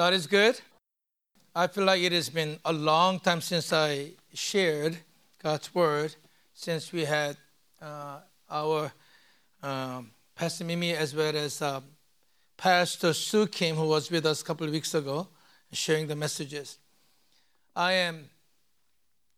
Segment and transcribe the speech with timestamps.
[0.00, 0.58] God is good.
[1.54, 4.96] I feel like it has been a long time since I shared
[5.42, 6.16] God's word,
[6.54, 7.36] since we had
[7.82, 8.90] uh, our
[9.62, 11.82] um, Pastor Mimi as well as uh,
[12.56, 15.28] Pastor Sue Kim, who was with us a couple of weeks ago,
[15.70, 16.78] sharing the messages.
[17.76, 18.30] I am,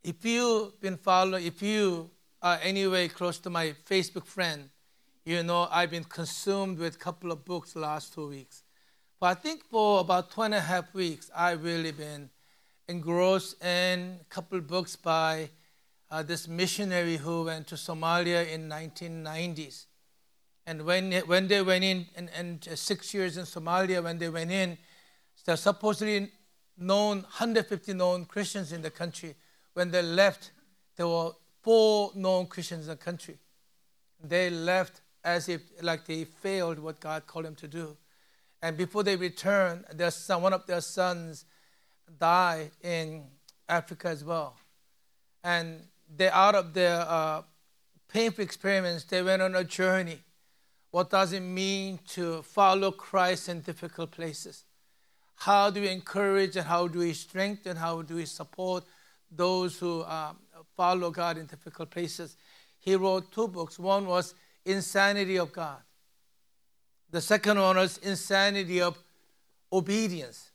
[0.05, 2.09] if you've been following, if you
[2.41, 4.71] are anyway close to my Facebook friend,
[5.25, 8.63] you know I've been consumed with a couple of books the last two weeks.
[9.23, 12.29] But I think for about two and a half weeks, I've really been
[12.88, 15.48] engrossed in a couple books by
[16.10, 19.84] uh, this missionary who went to Somalia in 1990s.
[20.66, 24.50] And when, when they went in, and, and six years in Somalia, when they went
[24.50, 24.77] in,
[25.47, 26.28] there supposedly
[26.77, 29.36] known 150 known Christians in the country.
[29.75, 30.50] When they left,
[30.97, 31.30] there were
[31.62, 33.39] four known Christians in the country.
[34.20, 37.97] They left as if like they failed what God called them to do.
[38.62, 41.45] And before they returned, their son, one of their sons
[42.19, 43.25] died in
[43.69, 44.56] Africa as well.
[45.42, 45.83] And
[46.14, 47.42] they, out of their uh,
[48.09, 50.20] painful experience, they went on a journey.
[50.92, 54.64] What does it mean to follow Christ in difficult places?
[55.36, 58.84] How do we encourage and how do we strengthen, how do we support
[59.31, 60.36] those who um,
[60.77, 62.36] follow God in difficult places?
[62.79, 63.79] He wrote two books.
[63.79, 65.79] One was Insanity of God.
[67.12, 68.98] The second one was Insanity of
[69.70, 70.50] Obedience.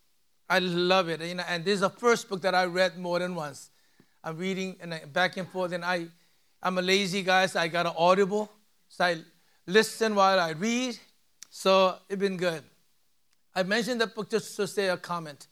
[0.50, 1.22] I love it.
[1.22, 3.70] You know, and this is the first book that I read more than once.
[4.24, 6.08] I'm reading and I, back and forth, and I,
[6.60, 8.50] I'm a lazy guy, so I got an audible.
[8.88, 9.18] So I
[9.66, 10.98] listen while I read.
[11.48, 12.64] So it's been good.
[13.54, 15.46] I mentioned the book just to say a comment.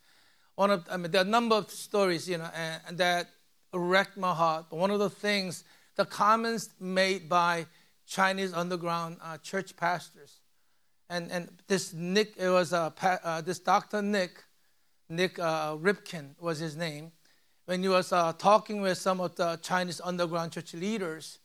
[0.57, 3.29] One of, I mean, there are a number of stories, you know, and, and that
[3.73, 4.67] wrecked my heart.
[4.71, 5.63] But one of the things,
[5.95, 7.67] the comments made by
[8.07, 10.41] Chinese underground uh, church pastors,
[11.09, 14.43] and and this Nick, it was uh, uh, this Doctor Nick,
[15.09, 17.13] Nick uh, Ripken was his name.
[17.67, 21.39] When he was uh, talking with some of the Chinese underground church leaders,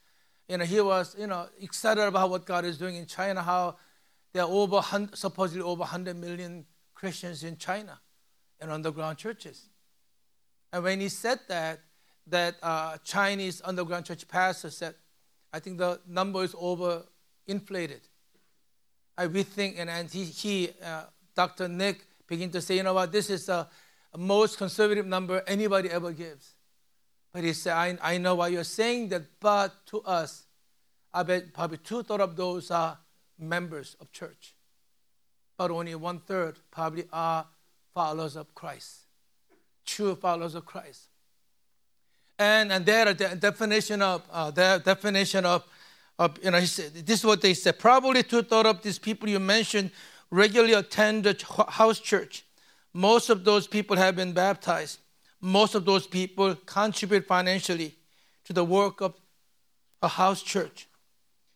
[0.47, 3.77] you know, he was you know excited about what God is doing in China, how
[4.33, 4.81] there are over
[5.13, 8.00] supposedly over 100 million Christians in China
[8.61, 9.69] in underground churches.
[10.71, 11.79] And when he said that,
[12.27, 14.95] that uh, Chinese underground church pastor said,
[15.51, 17.03] I think the number is over
[17.47, 18.01] inflated.
[19.17, 21.03] I we think, and, and he, he uh,
[21.35, 21.67] Dr.
[21.67, 23.67] Nick, begin to say, you know what, this is the
[24.17, 26.53] most conservative number anybody ever gives.
[27.33, 30.45] But he said, I, I know why you're saying that, but to us,
[31.13, 32.97] I bet probably two thirds of those are
[33.38, 34.55] members of church,
[35.57, 37.45] but only one third probably are
[37.94, 39.07] followers of Christ,
[39.85, 41.07] true followers of Christ.
[42.39, 45.63] And, and their definition of uh, definition of,
[46.21, 47.79] of you know he said, this is what they said.
[47.79, 49.89] Probably two thirds of these people you mentioned
[50.29, 51.35] regularly attend the
[51.67, 52.45] house church.
[52.93, 54.99] Most of those people have been baptized.
[55.41, 57.95] Most of those people contribute financially
[58.45, 59.15] to the work of
[60.03, 60.87] a house church.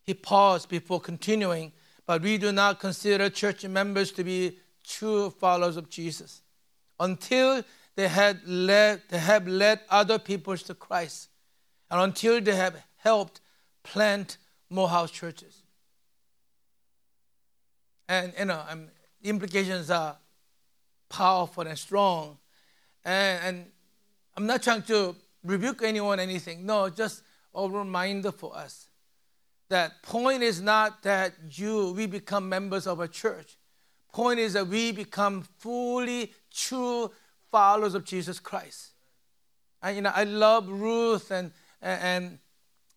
[0.02, 1.72] He paused before continuing,
[2.08, 6.42] but we do not consider church members to be true followers of Jesus
[7.00, 7.64] until
[7.96, 11.30] they, had led, they have led other peoples to Christ
[11.92, 13.42] and until they have helped
[13.84, 14.38] plant
[14.70, 15.62] more house churches.
[18.08, 18.88] And you know, um,
[19.22, 20.18] the implications are
[21.10, 22.38] powerful and strong.
[23.04, 23.66] And, and
[24.36, 26.66] I'm not trying to rebuke anyone, anything.
[26.66, 27.22] No, just
[27.54, 28.88] a reminder for us
[29.70, 33.58] that point is not that you we become members of a church.
[34.14, 37.12] Point is that we become fully true
[37.52, 38.92] followers of Jesus Christ.
[39.82, 41.52] And you know, I love Ruth and
[41.82, 42.40] and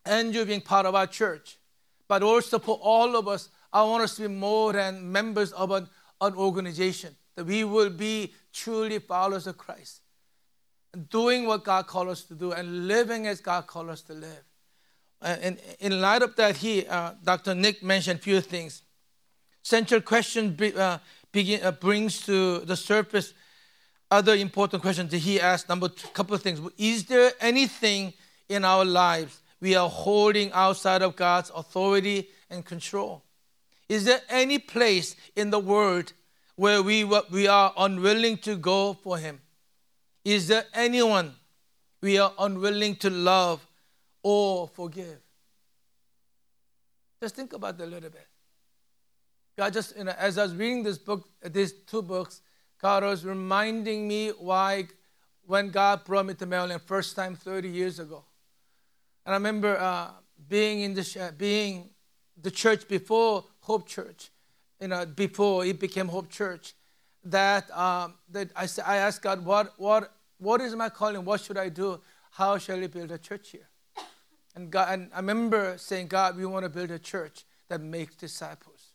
[0.09, 1.59] Andrew being part of our church,
[2.09, 5.71] but also for all of us, I want us to be more than members of
[5.71, 5.89] an,
[6.21, 7.15] an organization.
[7.37, 10.01] That we will be truly followers of Christ,
[11.11, 14.45] doing what God called us to do and living as God called us to live.
[15.21, 17.55] Uh, and in light of that, he, uh, Dr.
[17.55, 18.83] Nick mentioned a few things.
[19.63, 20.99] Central question uh,
[21.31, 23.35] begin, uh, brings to the surface
[24.11, 25.69] other important questions that he asked.
[25.69, 26.61] Number two, couple of things.
[26.79, 28.15] Is there anything
[28.49, 33.25] in our lives we are holding outside of God's authority and control?
[33.89, 36.13] Is there any place in the world
[36.57, 39.41] where we, we are unwilling to go for Him?
[40.25, 41.35] Is there anyone
[42.01, 43.67] we are unwilling to love
[44.23, 45.19] or forgive.
[47.21, 48.27] Just think about that a little bit.
[49.57, 52.43] God just, you know, as I was reading this book, these two books,
[52.81, 54.87] God was reminding me why,
[55.47, 58.25] when God brought me to Maryland first time 30 years ago.
[59.29, 60.09] And I remember uh,
[60.49, 61.91] being in the being
[62.41, 64.31] the church before Hope Church,
[64.81, 66.73] you know, before it became Hope Church.
[67.25, 71.27] that, um, that I, I asked God, what, what, what is my calling?
[71.27, 72.01] What should I do?
[72.31, 73.69] How shall we build a church here?
[74.55, 78.15] And, God, and I remember saying, God, we want to build a church that makes
[78.15, 78.93] disciples.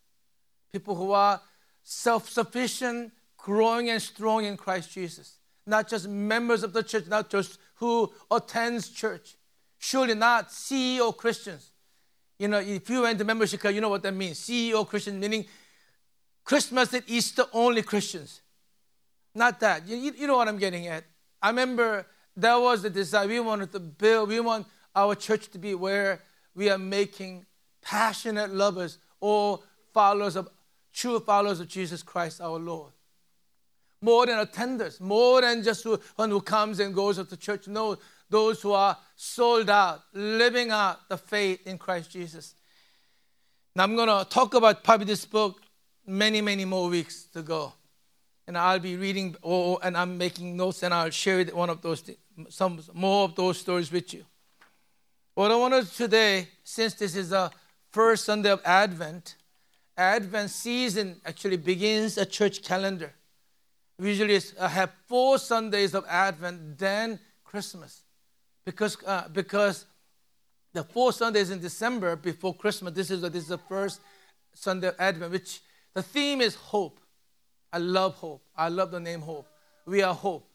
[0.71, 1.41] People who are
[1.83, 5.37] self sufficient, growing and strong in Christ Jesus.
[5.67, 9.35] Not just members of the church, not just who attends church.
[9.83, 11.69] Surely not CEO Christians.
[12.39, 14.39] You know, if you went to membership card, you know what that means.
[14.39, 15.43] CEO Christian, meaning
[16.45, 18.39] Christmas and Easter only Christians.
[19.35, 19.85] Not that.
[19.85, 21.03] You, you know what I'm getting at.
[21.41, 22.05] I remember
[22.37, 23.27] that was the desire.
[23.27, 26.21] We wanted to build, we want our church to be where
[26.55, 27.45] we are making
[27.81, 29.59] passionate lovers or
[29.93, 30.47] followers of
[30.93, 32.93] true followers of Jesus Christ our Lord.
[33.99, 37.67] More than attenders, more than just one who comes and goes to church.
[37.67, 37.97] No,
[38.33, 42.55] those who are sold out, living out the faith in Christ Jesus.
[43.75, 45.61] Now I'm going to talk about probably this book
[46.07, 47.73] many, many more weeks to go.
[48.47, 52.03] And I'll be reading, or, and I'm making notes, and I'll share one of those,
[52.49, 54.25] some more of those stories with you.
[55.35, 57.51] What I want to today, since this is the
[57.91, 59.35] first Sunday of Advent,
[59.95, 63.13] Advent season actually begins a church calendar.
[63.99, 68.01] Usually I have four Sundays of Advent, then Christmas.
[68.65, 69.85] Because, uh, because
[70.73, 74.01] the four Sundays in December before Christmas, this is, this is the first
[74.53, 75.61] Sunday of Advent, which
[75.93, 76.99] the theme is hope.
[77.71, 78.43] I love hope.
[78.55, 79.47] I love the name hope.
[79.85, 80.47] We are hope.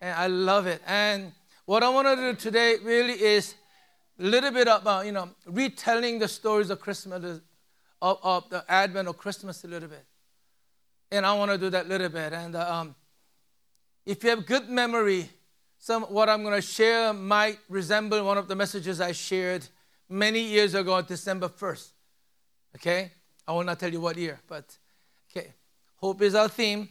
[0.00, 0.82] And I love it.
[0.86, 1.32] And
[1.66, 3.54] what I want to do today really is
[4.18, 7.40] a little bit about, you know, retelling the stories of Christmas,
[8.00, 10.04] of, of the Advent of Christmas a little bit.
[11.10, 12.32] And I want to do that a little bit.
[12.32, 12.94] And um,
[14.06, 15.28] if you have good memory,
[15.84, 19.66] some what I'm going to share might resemble one of the messages I shared
[20.08, 21.88] many years ago, on December 1st.
[22.76, 23.12] Okay?
[23.46, 24.64] I will not tell you what year, but
[25.30, 25.52] okay.
[25.96, 26.88] Hope is our theme.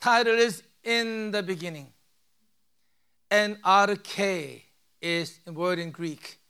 [0.00, 1.92] Title is In the Beginning.
[3.30, 4.62] And arche
[5.00, 6.40] is a word in Greek.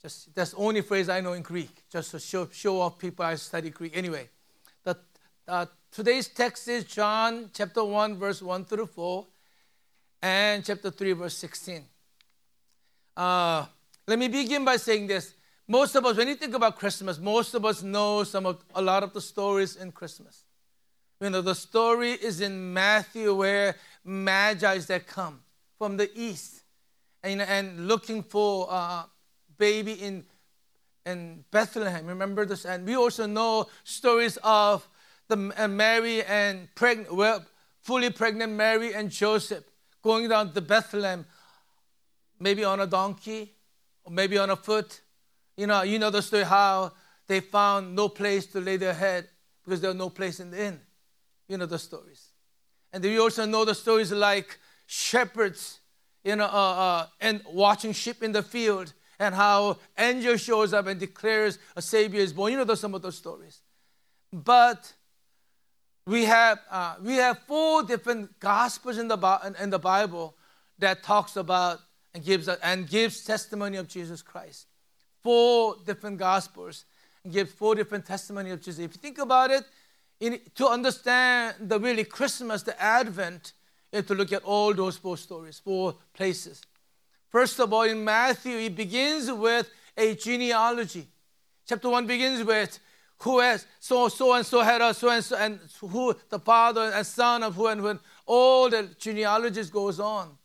[0.00, 3.26] Just that's the only phrase I know in Greek, just to show, show off people
[3.26, 3.94] I study Greek.
[3.94, 4.30] Anyway,
[4.84, 4.96] the,
[5.46, 9.26] uh, today's text is John chapter 1, verse 1 through 4,
[10.26, 11.84] and chapter 3, verse 16.
[13.16, 13.64] Uh,
[14.08, 15.34] let me begin by saying this
[15.68, 18.82] most of us, when you think about Christmas, most of us know some of a
[18.82, 20.44] lot of the stories in Christmas.
[21.20, 25.40] You know, the story is in Matthew where magi that come
[25.78, 26.62] from the east
[27.22, 29.06] and, and looking for a
[29.58, 30.24] baby in,
[31.04, 32.06] in Bethlehem.
[32.06, 32.64] Remember this?
[32.64, 34.88] And we also know stories of
[35.28, 37.44] the uh, Mary and pregnant, well,
[37.80, 39.64] fully pregnant Mary and Joseph
[40.06, 41.26] going down to Bethlehem,
[42.38, 43.42] maybe on a donkey
[44.04, 45.00] or maybe on a foot
[45.56, 46.92] you know, you know the story how
[47.26, 49.28] they found no place to lay their head
[49.64, 50.80] because there was no place in the inn.
[51.48, 52.28] You know the stories.
[52.92, 55.80] And we also know the stories like shepherds,
[56.24, 60.86] you know, uh, uh, and watching sheep in the field and how angel shows up
[60.86, 62.52] and declares a savior is born.
[62.52, 63.60] You know some of those stories.
[64.32, 64.92] But
[66.06, 70.36] we have, uh, we have four different gospels in the, in the Bible
[70.78, 71.80] that talks about
[72.14, 74.66] and gives, and gives testimony of Jesus Christ
[75.26, 76.84] four different gospels
[77.24, 78.84] and give four different testimony of Jesus.
[78.84, 79.64] If you think about it,
[80.20, 83.52] in, to understand the really Christmas, the Advent,
[83.90, 86.62] you have to look at all those four stories, four places.
[87.28, 91.08] First of all, in Matthew, it begins with a genealogy.
[91.68, 92.78] Chapter 1 begins with
[93.18, 96.92] who has so so and so had a so and so and who the father
[96.94, 100.36] and son of who and when All the genealogies goes on,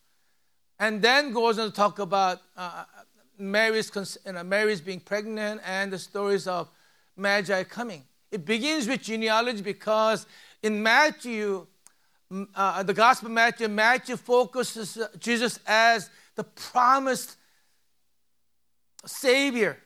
[0.80, 2.84] and then goes on to talk about uh,
[3.40, 3.92] Mary's,
[4.24, 6.70] you know, Mary's being pregnant and the stories of
[7.18, 8.04] Magi coming.
[8.30, 10.28] It begins with genealogy because
[10.62, 11.66] in Matthew,
[12.56, 17.36] uh, the Gospel of Matthew, Matthew focuses Jesus as the promised
[19.08, 19.78] Savior.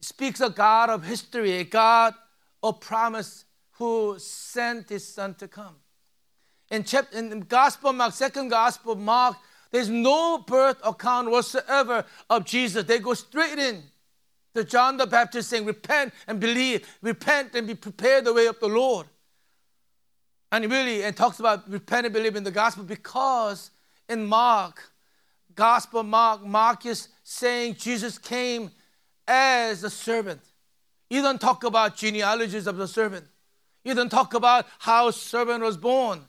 [0.00, 2.14] Speaks a God of history, a God
[2.62, 5.76] of promise who sent his Son to come.
[6.70, 9.36] In, chapter, in the Gospel Mark, second Gospel Mark,
[9.70, 12.84] there's no birth account whatsoever of Jesus.
[12.84, 13.82] They go straight in
[14.54, 18.58] to John the Baptist saying, Repent and believe, repent and be prepared the way of
[18.58, 19.06] the Lord.
[20.50, 23.70] And really, and talks about repent and believe in the gospel because
[24.08, 24.90] in Mark,
[25.54, 28.70] Gospel Mark, Mark is saying Jesus came
[29.26, 30.40] as a servant.
[31.10, 33.26] You don't talk about genealogies of the servant.
[33.84, 36.22] You don't talk about how servant was born.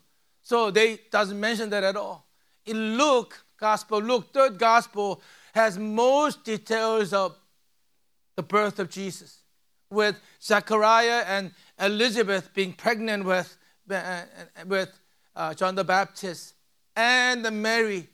[0.44, 2.28] So they doesn't mention that at all
[2.68, 5.22] in Luke, Gospel, Luke, third Gospel,
[5.54, 7.36] has most details of
[8.36, 9.40] the birth of Jesus,
[9.90, 13.58] with Zechariah and Elizabeth being pregnant with
[13.90, 14.22] uh,
[14.68, 14.92] with
[15.36, 16.54] uh, John the Baptist
[16.96, 18.08] and Mary,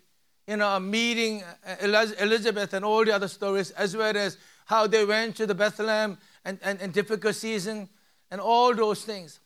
[0.47, 1.43] you know, meeting
[1.81, 6.17] Elizabeth and all the other stories, as well as how they went to the Bethlehem
[6.45, 7.89] and, and, and difficult season
[8.31, 9.39] and all those things.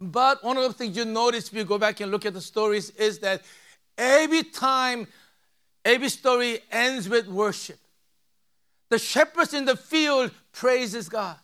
[0.00, 2.40] But one of the things you notice if you go back and look at the
[2.40, 3.42] stories is that
[3.96, 5.06] every time,
[5.84, 7.78] every story ends with worship.
[8.88, 11.36] The shepherds in the field praises God.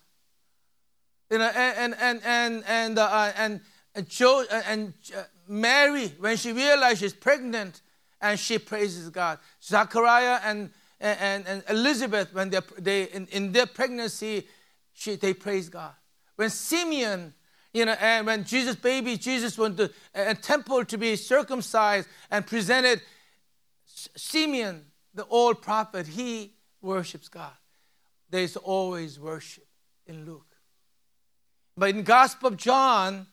[1.31, 3.61] You know, and and and and uh, and
[3.95, 7.81] and, Joe, and uh, Mary, when she realized she's pregnant,
[8.21, 9.39] and she praises God.
[9.63, 10.71] Zachariah and
[11.01, 14.47] and, and Elizabeth, when they they in, in their pregnancy,
[14.93, 15.93] she, they praise God.
[16.37, 17.35] When Simeon,
[17.73, 22.47] you know, and when Jesus, baby Jesus, went to a temple to be circumcised and
[22.47, 23.01] presented,
[23.85, 27.53] Simeon, the old prophet, he worships God.
[28.31, 29.67] There's always worship
[30.07, 30.47] in Luke.
[31.77, 33.27] But in Gospel of John,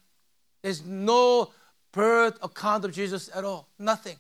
[0.62, 1.52] there's no
[1.92, 3.70] birth account of Jesus at all.
[3.80, 4.18] Nothing.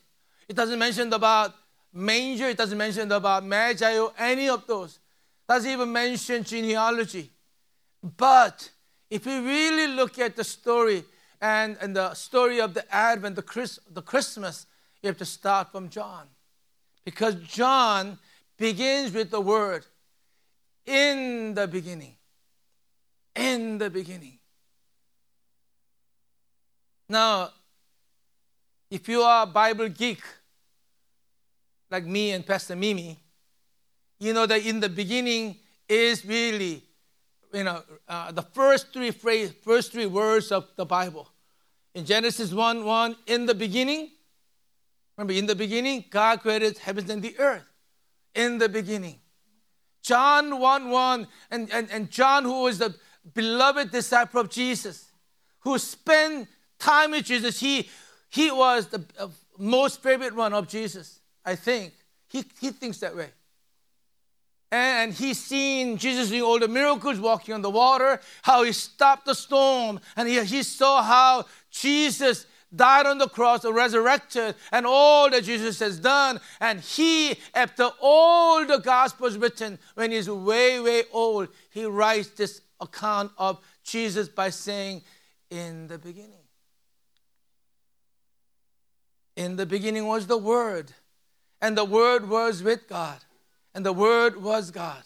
[0.48, 1.54] It doesn't mention about
[1.96, 2.50] manger.
[2.50, 5.00] It doesn't mention about magi or any of those.
[5.48, 7.32] It doesn't even mention genealogy.
[8.04, 8.70] But
[9.10, 11.04] if we really look at the story
[11.42, 14.68] and, and the story of the Advent, the, Chris, the Christmas,
[15.02, 16.28] you have to start from John.
[17.04, 18.18] Because John
[18.58, 19.86] begins with the word
[20.86, 22.16] in the beginning.
[23.36, 24.40] In the beginning.
[27.08, 27.52] Now,
[28.90, 30.22] if you are a Bible geek,
[31.89, 33.20] like me and Pastor Mimi,
[34.20, 36.84] you know that in the beginning is really,
[37.54, 41.30] you know, uh, the first three phrase, first three words of the Bible.
[41.94, 44.12] In Genesis 1 1, in the beginning,
[45.18, 47.63] remember, in the beginning, God created heavens and the earth.
[48.34, 49.20] In the beginning.
[50.01, 52.94] John 1 1, and, and, and John, who was the
[53.34, 55.06] beloved disciple of Jesus,
[55.62, 57.89] who spent time with Jesus, he,
[58.30, 61.22] he was the uh, most favorite one of Jesus.
[61.46, 61.94] I think.
[62.28, 63.30] He, he thinks that way.
[64.72, 69.25] And he's seen Jesus doing all the miracles, walking on the water, how he stopped
[69.25, 75.30] the storm, and he, he saw how Jesus died on the cross, resurrected, and all
[75.30, 76.42] that Jesus has done.
[76.60, 82.62] And he, after all the Gospels written, when he's way, way old, he writes this
[82.82, 85.04] account of Jesus by saying,
[85.50, 86.32] In the beginning.
[89.38, 90.92] In the beginning was the Word
[91.62, 93.20] and the Word was with God,
[93.74, 95.04] and the Word was God.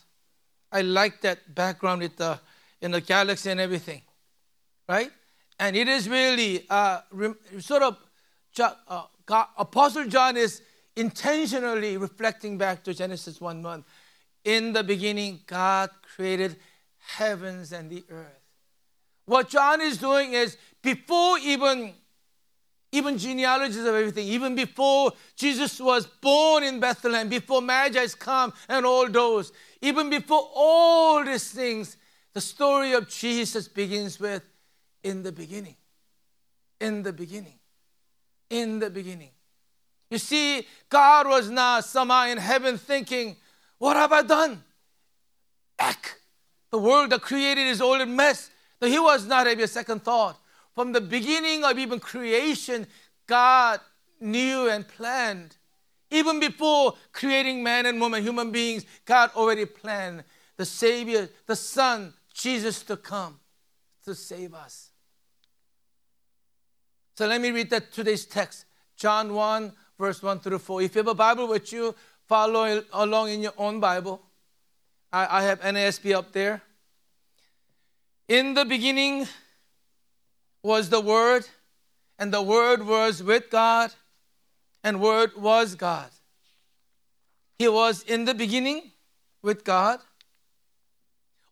[0.72, 2.40] I like that background with the
[2.82, 4.02] in the galaxy and everything,
[4.88, 5.12] right?
[5.60, 7.02] And it is really uh,
[7.60, 7.98] sort of
[8.60, 10.62] uh, God, Apostle John is
[10.96, 13.86] intentionally reflecting back to Genesis 1 1.
[14.46, 16.58] In the beginning, God created
[16.98, 18.40] heavens and the earth.
[19.26, 21.94] What John is doing is before even
[22.92, 28.86] even genealogies of everything, even before Jesus was born in Bethlehem, before Magi's come and
[28.86, 31.98] all those, even before all these things,
[32.34, 34.44] the story of Jesus begins with
[35.04, 35.76] in the beginning.
[36.82, 37.60] In the beginning.
[38.50, 39.32] In the beginning.
[40.10, 43.36] You see, God was not somehow in heaven thinking,
[43.78, 44.64] What have I done?
[45.78, 46.16] Eck.
[46.72, 48.50] The world that created is all a mess.
[48.82, 50.40] No, he was not having a second thought.
[50.80, 52.88] From the beginning of even creation,
[53.28, 53.82] God
[54.22, 55.58] knew and planned.
[56.10, 60.24] Even before creating man and woman, human beings, God already planned
[60.56, 63.42] the Savior, the Son, Jesus to come
[64.06, 64.92] to save us.
[67.18, 68.64] So let me read that today's text,
[68.96, 70.84] John 1, verse 1 through 4.
[70.84, 71.94] If you have a Bible with you,
[72.26, 74.22] follow along in your own Bible.
[75.12, 76.62] I, I have NASB up there.
[78.30, 79.28] In the beginning,
[80.64, 81.48] was the Word,
[82.18, 83.94] and the Word was with God,
[84.84, 86.10] and Word was God.
[87.58, 88.92] He was in the beginning
[89.42, 90.00] with God.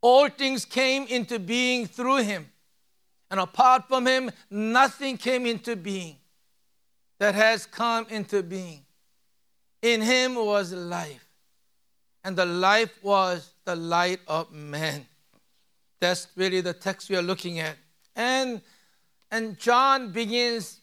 [0.01, 2.49] All things came into being through him.
[3.29, 6.15] And apart from him, nothing came into being
[7.19, 8.85] that has come into being.
[9.81, 11.27] In him was life,
[12.23, 15.05] and the life was the light of man.
[15.99, 17.75] That's really the text we are looking at.
[18.15, 18.61] And
[19.31, 20.81] and John begins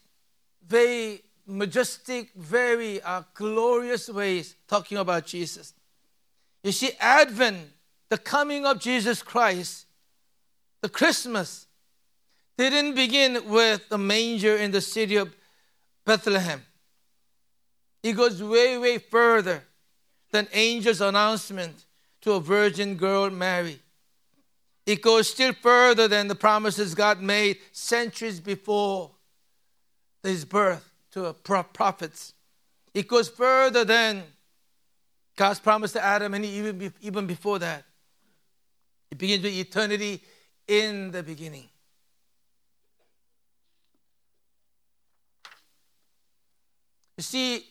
[0.67, 5.75] very majestic, very uh, glorious ways talking about Jesus.
[6.63, 7.71] You see, Advent,
[8.09, 9.87] the coming of Jesus Christ,
[10.81, 11.67] the Christmas,
[12.57, 15.35] didn't begin with the manger in the city of
[16.05, 16.63] Bethlehem.
[18.03, 19.65] It goes way, way further
[20.31, 21.85] than angel's announcement
[22.21, 23.81] to a virgin girl, Mary.
[24.87, 29.11] It goes still further than the promises God made centuries before
[30.23, 32.35] his birth to prophets.
[32.93, 34.23] It goes further than
[35.37, 37.85] God's promise to Adam and even, even before that.
[39.11, 40.23] It begins with eternity
[40.69, 41.69] in the beginning.
[47.17, 47.65] You see,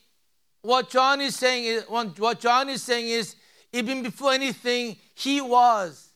[0.61, 3.35] what John is saying is what John is saying is
[3.73, 6.12] even before anything, he was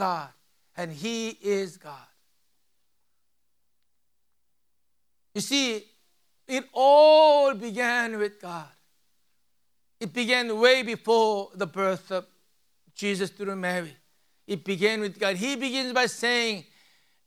[0.00, 0.30] God
[0.78, 2.08] and he is God.
[5.34, 5.84] You see,
[6.48, 8.72] it all began with God.
[10.00, 12.24] It began way before the birth of
[12.94, 13.94] Jesus through Mary.
[14.46, 15.36] It began with God.
[15.36, 16.64] He begins by saying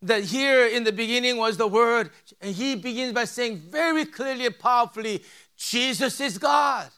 [0.01, 2.09] that here in the beginning was the Word,
[2.41, 5.23] and he begins by saying very clearly and powerfully,
[5.55, 6.89] Jesus is God.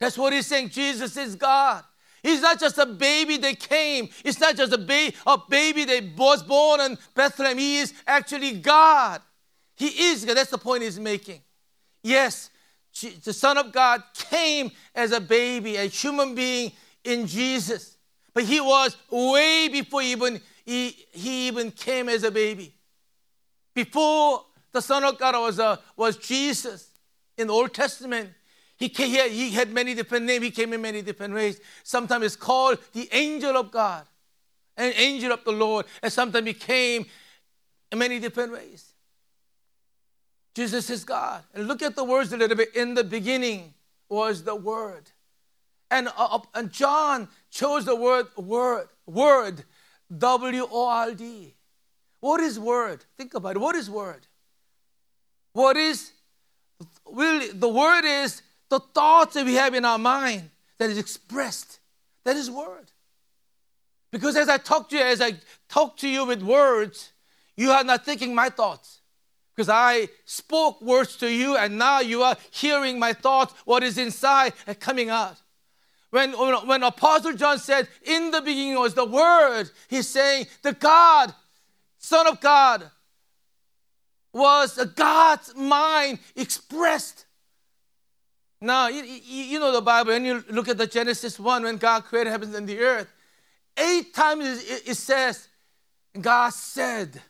[0.00, 0.70] That's what he's saying.
[0.70, 1.84] Jesus is God.
[2.22, 4.08] He's not just a baby that came.
[4.24, 7.58] It's not just a, ba- a baby that was born in Bethlehem.
[7.58, 9.20] He is actually God.
[9.76, 10.36] He is God.
[10.36, 11.40] That's the point he's making.
[12.02, 12.50] Yes,
[13.24, 16.72] the Son of God came as a baby, a human being
[17.04, 17.96] in Jesus.
[18.32, 22.74] But he was way before even he, he even came as a baby.
[23.74, 26.88] Before the Son of God was, a, was Jesus
[27.38, 28.30] in the Old Testament,
[28.76, 30.44] he, came, he, had, he had many different names.
[30.44, 31.60] He came in many different ways.
[31.82, 34.04] Sometimes it's called the angel of God,
[34.76, 37.06] an angel of the Lord, and sometimes he came
[37.90, 38.92] in many different ways.
[40.54, 41.42] Jesus is God.
[41.54, 42.74] And look at the words a little bit.
[42.74, 43.74] In the beginning
[44.08, 45.10] was the Word.
[45.90, 49.64] And, uh, and John chose the word word, word,
[50.18, 51.54] W O R D.
[52.20, 53.04] What is word?
[53.16, 53.60] Think about it.
[53.60, 54.26] What is word?
[55.52, 56.10] What is,
[57.10, 61.80] really, the word is the thoughts that we have in our mind that is expressed.
[62.24, 62.90] That is word.
[64.10, 65.34] Because as I talk to you, as I
[65.68, 67.12] talk to you with words,
[67.56, 69.00] you are not thinking my thoughts.
[69.54, 73.96] Because I spoke words to you, and now you are hearing my thoughts, what is
[73.98, 75.36] inside and coming out.
[76.10, 81.34] When, when Apostle John said, In the beginning was the Word, he's saying, The God,
[81.98, 82.90] Son of God,
[84.32, 87.25] was God's mind expressed
[88.60, 92.04] now, you, you know the Bible, and you look at the Genesis 1 when God
[92.04, 93.12] created heavens and the earth.
[93.76, 95.48] Eight times it, says,
[96.18, 97.20] God said.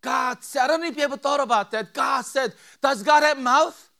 [0.00, 0.64] God said.
[0.64, 1.94] I don't know if you ever thought about that.
[1.94, 2.52] God said.
[2.82, 3.90] Does God have mouth?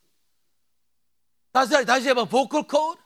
[1.53, 2.97] Does, that, does he have a vocal cord?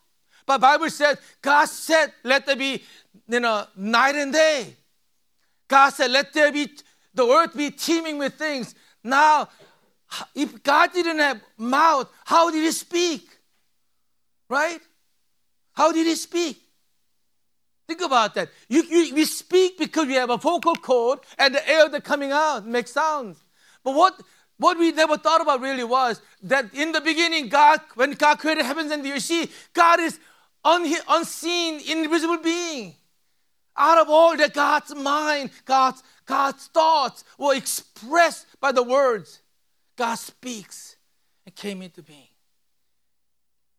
[0.46, 2.84] But Bible said, God said, let there be
[3.28, 4.76] you know, night and day.
[5.68, 6.70] God said, let there be
[7.14, 8.76] the earth be teeming with things.
[9.04, 9.50] Now,
[10.36, 13.28] if God didn't have mouth, how did he speak?
[14.50, 14.80] Right?
[15.74, 16.62] How did he speak?
[17.88, 18.50] Think about that.
[18.70, 22.32] You, you, we speak because we have a vocal cord and the air that's coming
[22.32, 23.44] out makes sounds.
[23.84, 24.22] But what,
[24.58, 28.66] what we never thought about really was that in the beginning, God, when God created
[28.66, 30.20] heavens and the earth, see, God is
[30.64, 32.96] un, unseen, invisible being.
[33.76, 39.41] Out of all that God's mind, God's, God's thoughts were expressed by the words.
[40.02, 40.96] God speaks
[41.46, 42.34] and came into being.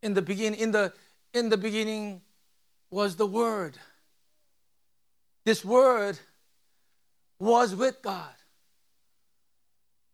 [0.04, 0.92] In the beginning, in the,
[1.34, 2.20] in the beginning
[2.92, 3.76] was the Word.
[5.44, 6.20] This Word
[7.40, 8.36] was with God.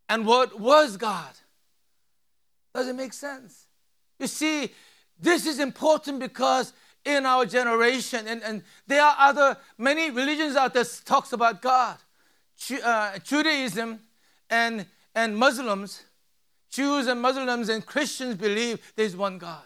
[0.09, 1.35] And what was God?
[2.75, 3.67] Does it make sense?
[4.19, 4.73] You see,
[5.21, 6.73] this is important because
[7.05, 11.99] in our generation, and, and there are other many religions out there talks about God.
[12.83, 14.01] Uh, Judaism
[14.49, 16.03] and and Muslims,
[16.71, 19.65] Jews and Muslims and Christians believe there's one God.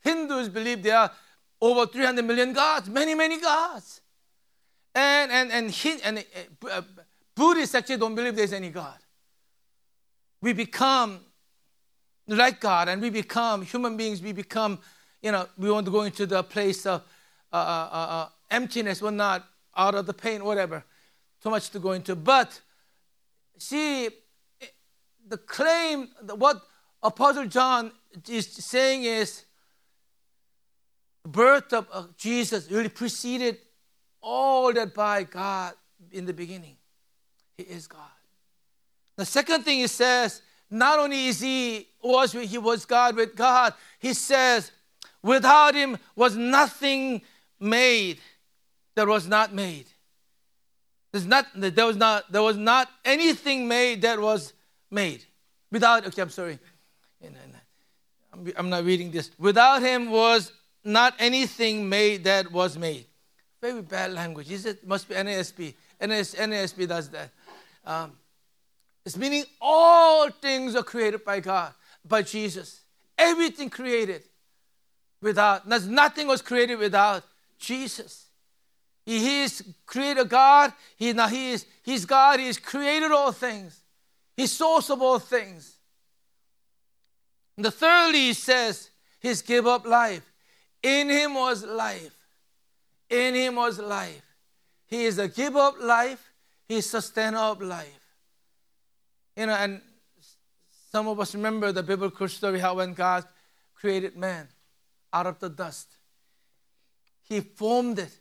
[0.00, 1.10] Hindus believe there are
[1.60, 4.00] over 300 million gods, many, many gods.
[4.94, 6.24] And, and, and, and
[6.70, 6.82] uh,
[7.34, 8.98] Buddhists actually don't believe there's any God.
[10.40, 11.20] We become
[12.26, 14.78] like God and we become human beings, we become,
[15.22, 17.02] you know, we want to go into the place of
[17.52, 20.84] uh, uh, uh, uh emptiness, we're not out of the pain, whatever.
[21.42, 22.16] Too much to go into.
[22.16, 22.60] But
[23.56, 24.08] see,
[25.28, 26.62] the claim, what
[27.02, 27.92] Apostle John
[28.28, 29.44] is saying is
[31.24, 33.58] the birth of Jesus really preceded
[34.20, 35.74] all that by God
[36.10, 36.76] in the beginning.
[37.56, 38.00] He is God.
[39.16, 43.74] The second thing he says, not only is he was he was God with God,
[43.98, 44.70] he says,
[45.22, 47.22] without him was nothing
[47.58, 48.18] made
[48.94, 49.86] that was not made.
[51.12, 54.52] There's not, there was not, there was not anything made that was
[54.90, 55.24] made.
[55.70, 56.58] Without, okay, I'm sorry.
[58.56, 59.30] I'm not reading this.
[59.38, 60.52] Without him was
[60.84, 63.06] not anything made that was made.
[63.60, 64.50] very bad language.
[64.50, 65.74] Is it must be NASB.
[66.00, 67.30] NAS, NASB does that.
[67.84, 68.12] Um,
[69.04, 71.72] it's meaning all things are created by God,
[72.04, 72.82] by Jesus.
[73.16, 74.22] Everything created
[75.20, 77.24] without, nothing was created without
[77.58, 78.26] Jesus.
[79.04, 80.72] He is creator God.
[80.96, 82.38] He, now he is, he's God.
[82.38, 83.80] He has created all things.
[84.38, 85.74] He's source of all things.
[87.56, 90.22] And the thirdly, he says, He's give up life.
[90.80, 92.14] In him was life.
[93.10, 94.22] In him was life.
[94.86, 96.32] He is a give up life.
[96.68, 98.14] He's sustainer of life.
[99.36, 99.80] You know, and
[100.92, 103.24] some of us remember the biblical story how when God
[103.74, 104.46] created man
[105.12, 105.88] out of the dust,
[107.24, 108.16] He formed it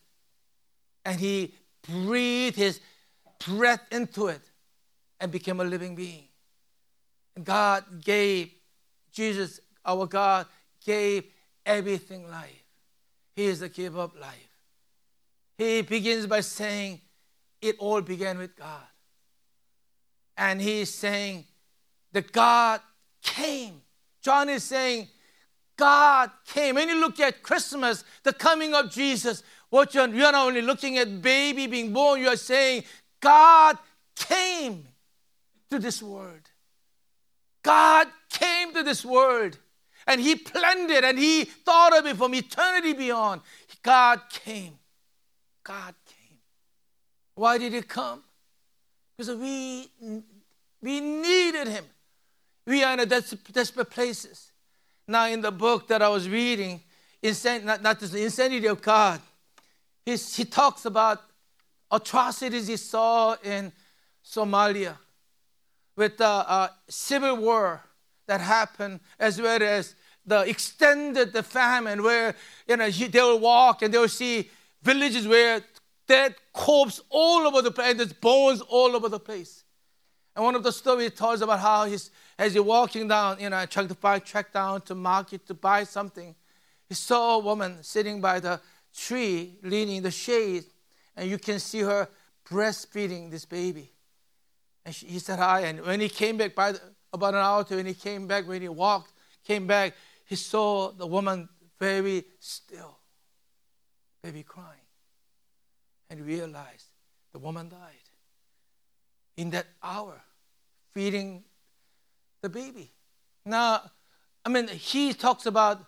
[1.06, 1.54] and He
[1.88, 2.80] breathed His
[3.46, 4.42] breath into it
[5.20, 6.26] and became a living being.
[7.36, 8.52] And God gave,
[9.12, 10.46] Jesus, our God,
[10.86, 11.26] gave
[11.66, 12.64] everything life.
[13.36, 14.34] He is the giver of life.
[15.58, 17.02] He begins by saying,
[17.62, 18.88] It all began with God.
[20.38, 21.46] And he is saying,
[22.18, 22.82] that God
[23.22, 23.82] came.
[24.22, 25.08] John is saying,
[25.78, 26.76] God came.
[26.76, 30.98] When you look at Christmas, the coming of Jesus, what you're, you're not only looking
[30.98, 32.84] at baby being born, you are saying,
[33.20, 33.78] God
[34.16, 34.87] came
[35.70, 36.50] to this world.
[37.64, 39.58] God came to this world
[40.06, 43.42] and He planned it and He thought of it from eternity beyond.
[43.84, 44.78] God came.
[45.64, 46.38] God came.
[47.36, 48.24] Why did He come?
[49.18, 49.90] Because we,
[50.82, 51.86] we needed Him.
[52.66, 54.52] We are in a des- desperate places.
[55.08, 56.82] Now, in the book that I was reading,
[57.24, 59.22] Insan- not, not the insanity of God,
[60.06, 61.22] he talks about
[61.92, 63.72] atrocities he saw in
[64.24, 64.96] Somalia
[65.98, 67.82] with the uh, civil war
[68.28, 72.36] that happened, as well as the extended the famine, where
[72.68, 74.50] you know they will walk and they will see
[74.82, 75.62] villages where
[76.08, 79.66] dead corpses all over the place, and there's bones all over the place.
[80.36, 83.66] And one of the stories tells about how he's as he's walking down, you know,
[83.66, 86.36] trying to buy, track down to market to buy something,
[86.88, 88.62] he saw a woman sitting by the
[88.96, 90.66] tree, leaning in the shade,
[91.16, 92.08] and you can see her
[92.48, 93.92] breastfeeding this baby.
[94.88, 95.60] And she, he said hi.
[95.66, 96.80] And when he came back, by the,
[97.12, 99.12] about an hour to when he came back, when he walked,
[99.46, 102.98] came back, he saw the woman very still,
[104.24, 104.88] baby crying.
[106.10, 106.86] And realized
[107.34, 108.08] the woman died.
[109.36, 110.22] In that hour,
[110.94, 111.44] feeding
[112.42, 112.94] the baby.
[113.44, 113.92] Now,
[114.46, 115.82] I mean, he talks about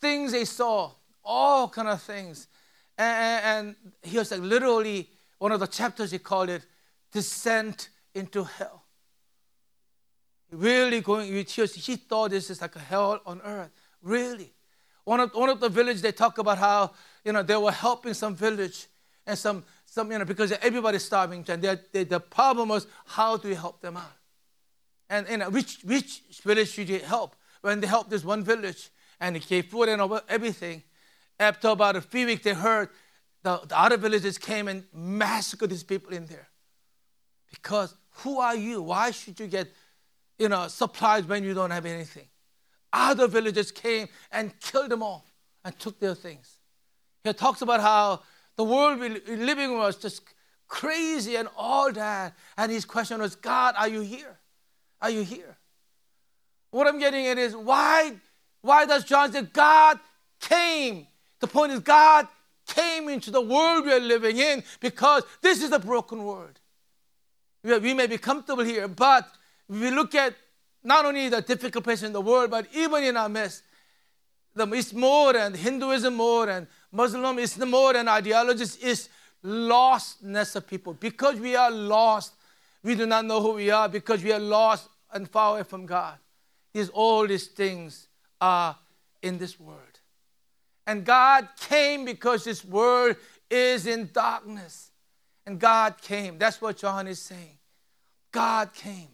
[0.00, 2.48] things they saw, all kind of things.
[2.96, 6.64] And, and he was like literally, one of the chapters he called it,
[7.12, 8.84] descent into hell.
[10.50, 11.74] Really going with tears.
[11.74, 13.70] He thought this is like a hell on earth.
[14.02, 14.52] Really.
[15.04, 16.92] One of, one of the village, they talk about how,
[17.24, 18.86] you know, they were helping some village
[19.26, 21.44] and some, some you know, because everybody's starving.
[21.48, 24.12] And they, they, the problem was, how do we help them out?
[25.08, 27.36] And, you know, which, which village should you help?
[27.60, 30.82] When they helped this one village and they gave food and everything,
[31.38, 32.88] after about a few weeks, they heard
[33.42, 36.48] the, the other villages came and massacred these people in there.
[37.50, 38.82] Because who are you?
[38.82, 39.68] Why should you get,
[40.38, 42.26] you know, supplies when you don't have anything?
[42.92, 45.24] Other villages came and killed them all
[45.64, 46.58] and took their things.
[47.24, 48.22] He talks about how
[48.56, 50.22] the world we're living was just
[50.68, 52.34] crazy and all that.
[52.56, 54.38] And his question was, God, are you here?
[55.00, 55.56] Are you here?
[56.70, 58.12] What I'm getting at is why,
[58.60, 59.98] why does John say God
[60.40, 61.06] came?
[61.40, 62.28] The point is God
[62.66, 66.59] came into the world we are living in because this is a broken world.
[67.62, 69.28] We may be comfortable here, but
[69.68, 70.34] we look at
[70.82, 73.62] not only the difficult places in the world, but even in our midst,
[74.54, 79.08] the it's more and Hinduism more and Muslim Islam more and ideologies is
[79.44, 80.94] lostness of people.
[80.94, 82.34] Because we are lost,
[82.82, 85.86] we do not know who we are because we are lost and far away from
[85.86, 86.18] God.
[86.72, 88.08] These all these things
[88.40, 88.76] are
[89.22, 89.78] in this world.
[90.86, 93.16] And God came because this world
[93.48, 94.89] is in darkness.
[95.46, 96.38] And God came.
[96.38, 97.58] That's what John is saying.
[98.32, 99.08] God came.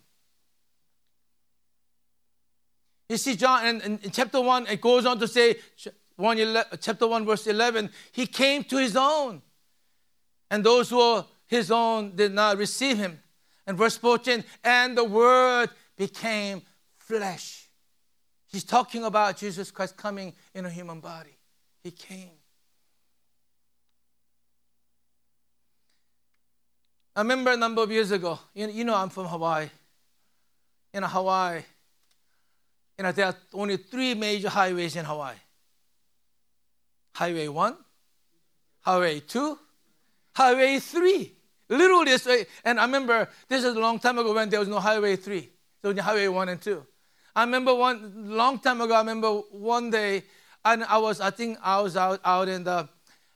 [3.09, 5.57] You see, John, in, in, in chapter 1, it goes on to say,
[6.17, 9.43] 1, chapter 1, verse 11, he came to his own.
[10.51, 13.21] And those who were his own did not receive him.
[13.67, 16.63] And verse 14, and the word became
[16.99, 17.69] flesh.
[18.47, 21.37] He's talking about Jesus Christ coming in a human body.
[21.83, 22.31] He came.
[27.17, 29.71] I remember a number of years ago, you, know, I'm from Hawaii.
[30.93, 31.63] In Hawaii,
[32.99, 35.35] you know, there are only three major highways in Hawaii
[37.15, 37.77] Highway 1,
[38.83, 39.59] Highway 2,
[40.35, 41.33] Highway 3.
[41.71, 42.45] Literally this way.
[42.63, 45.41] And I remember this is a long time ago when there was no Highway 3.
[45.41, 45.49] There
[45.83, 46.87] was only Highway 1 and 2.
[47.35, 50.23] I remember one long time ago, I remember one day,
[50.65, 52.87] and I was, I think I was out, out in the,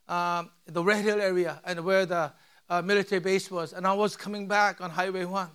[0.07, 2.33] um, the Red Hill area and where the
[2.71, 3.73] uh, military base was.
[3.73, 5.49] And I was coming back on Highway 1.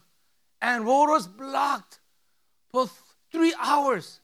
[0.61, 1.99] And road was blocked
[2.69, 2.89] for
[3.31, 4.19] three hours.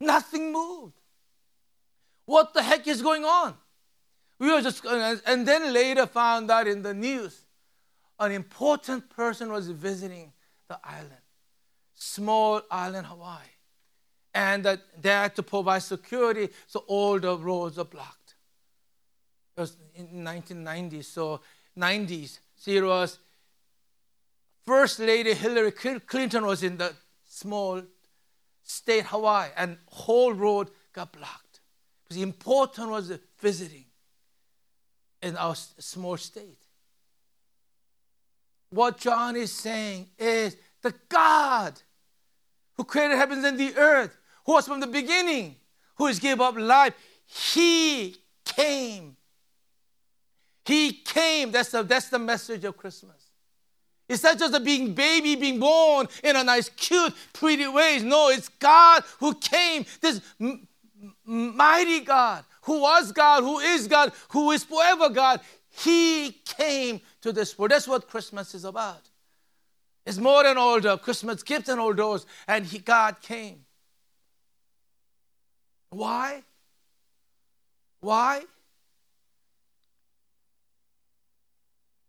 [0.00, 0.94] Nothing moved.
[2.26, 3.54] What the heck is going on?
[4.38, 7.44] We were just, and then later found out in the news
[8.20, 10.32] an important person was visiting
[10.68, 11.22] the island,
[11.94, 13.38] small island Hawaii.
[14.34, 18.34] And that they had to provide security, so all the roads are blocked.
[19.56, 21.40] It was in 1990, so
[21.78, 22.38] 90s.
[22.56, 23.18] So it was
[24.66, 26.92] First Lady Hillary Clinton was in the
[27.26, 27.82] small
[28.62, 31.60] state Hawaii, and whole road got blocked.
[32.04, 33.84] Because important was visiting
[35.22, 36.58] in our small state.
[38.70, 41.80] What John is saying is the God
[42.76, 45.56] who created heavens and the earth, who was from the beginning,
[45.96, 46.94] who has given up life,
[47.26, 49.16] he came.
[50.68, 51.50] He came.
[51.50, 53.30] That's the, that's the message of Christmas.
[54.06, 58.02] It's not just a being baby being born in a nice, cute, pretty ways.
[58.02, 59.86] No, it's God who came.
[60.02, 60.68] This m-
[61.24, 65.40] mighty God who was God, who is God, who is forever God.
[65.70, 67.70] He came to this world.
[67.70, 69.08] That's what Christmas is about.
[70.04, 72.26] It's more than all the Christmas gifts and all those.
[72.46, 73.64] And he, God came.
[75.88, 76.42] Why?
[78.00, 78.42] Why?